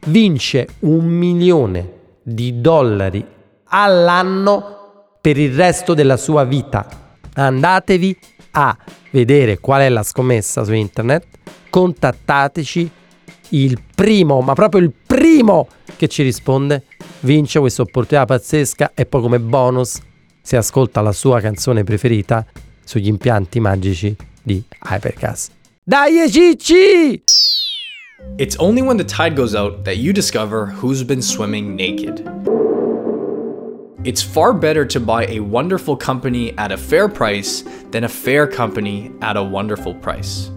vince 0.07 0.67
un 0.81 1.05
milione 1.05 2.01
di 2.23 2.61
dollari 2.61 3.25
all'anno 3.65 5.17
per 5.21 5.39
il 5.39 5.55
resto 5.55 5.95
della 5.95 6.17
sua 6.17 6.45
vita. 6.45 6.87
Andatevi 7.35 8.19
a 8.53 8.77
vedere 9.11 9.59
qual 9.59 9.83
è 9.83 9.89
la 9.89 10.03
scommessa 10.03 10.65
su 10.65 10.73
internet, 10.73 11.27
contattateci, 11.71 12.91
il 13.51 13.83
primo, 13.95 14.41
ma 14.41 14.55
proprio 14.55 14.83
il 14.83 14.93
primo 15.07 15.69
che 15.97 16.09
ci 16.09 16.23
risponde 16.23 16.85
vince 17.21 17.61
questa 17.61 17.83
opportunità 17.83 18.27
pazzesca 18.27 18.93
e 18.95 19.07
poi 19.07 19.21
come 19.21 19.39
bonus 19.39 20.01
si 20.41 20.57
ascolta 20.57 21.01
la 21.01 21.13
sua 21.13 21.41
canzone 21.41 21.85
preferita 21.85 22.45
sugli 22.85 23.07
impianti 23.07 23.61
magici 23.61 24.15
di 24.43 24.63
Hypercast. 24.89 25.53
Dai 25.85 26.31
Cicci! 26.31 27.23
It's 28.39 28.57
only 28.57 28.83
when 28.83 28.97
the 28.97 29.05
tide 29.05 29.37
goes 29.37 29.55
out 29.55 29.85
that 29.85 29.99
you 29.99 30.13
discover 30.13 30.67
who's 30.67 31.03
been 31.03 31.23
swimming 31.23 31.77
naked. 31.77 32.27
It's 34.05 34.23
far 34.23 34.53
better 34.53 34.85
to 34.87 34.99
buy 34.99 35.27
a 35.27 35.41
wonderful 35.41 35.97
company 35.97 36.57
at 36.59 36.73
a 36.73 36.77
fair 36.77 37.09
price 37.09 37.63
than 37.91 38.05
a 38.05 38.09
fair 38.09 38.47
company 38.47 39.13
at 39.21 39.37
a 39.37 39.43
wonderful 39.43 39.95
price. 39.95 40.51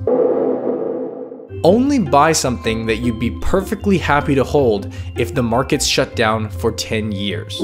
Only 1.63 1.99
buy 1.99 2.31
something 2.31 2.85
that 2.85 2.97
you'd 2.97 3.19
be 3.19 3.37
perfectly 3.41 3.97
happy 3.97 4.35
to 4.35 4.43
hold 4.43 4.93
if 5.15 5.33
the 5.33 5.43
market's 5.43 5.85
shut 5.85 6.15
down 6.15 6.49
for 6.49 6.71
10 6.71 7.11
years. 7.11 7.61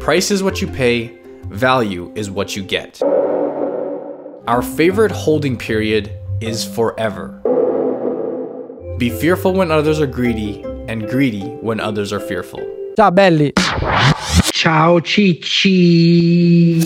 Price 0.00 0.30
is 0.30 0.42
what 0.42 0.60
you 0.60 0.66
pay, 0.66 1.18
value 1.44 2.12
is 2.14 2.30
what 2.30 2.56
you 2.56 2.62
get. 2.62 3.00
Our 4.46 4.62
favorite 4.62 5.12
holding 5.12 5.56
period 5.56 6.18
is 6.40 6.64
forever. 6.64 7.40
Be 8.96 9.10
fearful 9.10 9.54
when 9.54 9.72
others 9.72 10.00
are 10.00 10.06
greedy, 10.06 10.62
and 10.88 11.08
greedy 11.08 11.42
when 11.60 11.80
others 11.80 12.12
are 12.12 12.20
fearful. 12.20 12.60
Ciao 12.96 13.10
belli! 13.10 13.52
Ciao 14.52 15.00
Cicci. 15.00 16.78